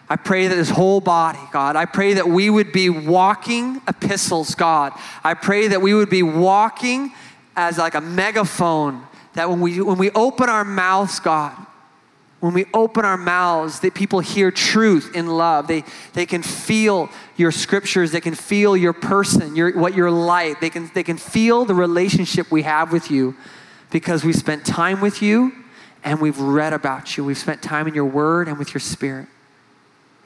I 0.10 0.16
pray 0.16 0.48
that 0.48 0.56
this 0.56 0.72
whole 0.72 1.02
body, 1.02 1.38
God, 1.52 1.76
I 1.76 1.86
pray 1.86 2.16
that 2.16 2.28
we 2.28 2.50
would 2.50 2.72
be 2.72 2.90
walking 2.90 3.80
epistles, 3.88 4.56
God. 4.56 4.94
I 5.24 5.36
pray 5.36 5.68
that 5.68 5.84
we 5.84 5.94
would 5.94 6.10
be 6.10 6.24
walking 6.24 7.14
as 7.56 7.78
like 7.78 7.94
a 7.94 8.02
megaphone, 8.02 9.06
that 9.36 9.52
when 9.52 9.60
we, 9.60 9.80
when 9.82 10.00
we 10.00 10.10
open 10.10 10.50
our 10.50 10.66
mouths, 10.66 11.20
God, 11.20 11.56
when 12.44 12.54
we 12.54 12.66
open 12.74 13.06
our 13.06 13.16
mouths, 13.16 13.80
that 13.80 13.94
people 13.94 14.20
hear 14.20 14.52
truth 14.52 15.16
in 15.16 15.28
love. 15.28 15.66
They, 15.66 15.86
they 16.12 16.26
can 16.26 16.44
feel 16.44 17.08
your 17.38 17.54
scriptures. 17.54 18.12
They 18.12 18.20
can 18.20 18.36
feel 18.36 18.76
your 18.76 18.92
person, 18.92 19.56
your, 19.56 19.72
what 19.80 19.96
you're 19.96 20.12
like. 20.12 20.60
They 20.60 20.70
can, 20.70 20.92
they 20.94 21.04
can 21.04 21.16
feel 21.16 21.64
the 21.64 21.74
relationship 21.74 22.52
we 22.52 22.64
have 22.64 22.92
with 22.92 23.10
you 23.10 23.38
because 23.92 24.26
we 24.26 24.34
spent 24.34 24.66
time 24.66 25.00
with 25.00 25.22
you 25.22 25.54
and 26.04 26.20
we've 26.20 26.38
read 26.38 26.74
about 26.74 27.16
you. 27.16 27.24
We've 27.24 27.38
spent 27.38 27.62
time 27.62 27.88
in 27.88 27.94
your 27.94 28.04
word 28.04 28.50
and 28.50 28.60
with 28.60 28.74
your 28.74 28.82
spirit. 28.82 29.30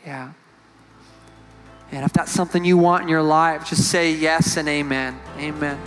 Yeah. 0.04 0.32
And 1.92 2.04
if 2.04 2.14
that's 2.14 2.32
something 2.32 2.66
you 2.66 2.80
want 2.80 3.04
in 3.04 3.10
your 3.10 3.22
life, 3.22 3.70
just 3.70 3.92
say 3.92 4.12
yes 4.12 4.58
and 4.58 4.68
amen. 4.68 5.20
Amen. 5.38 5.80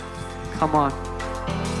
Come 0.53 0.75
on. 0.75 1.80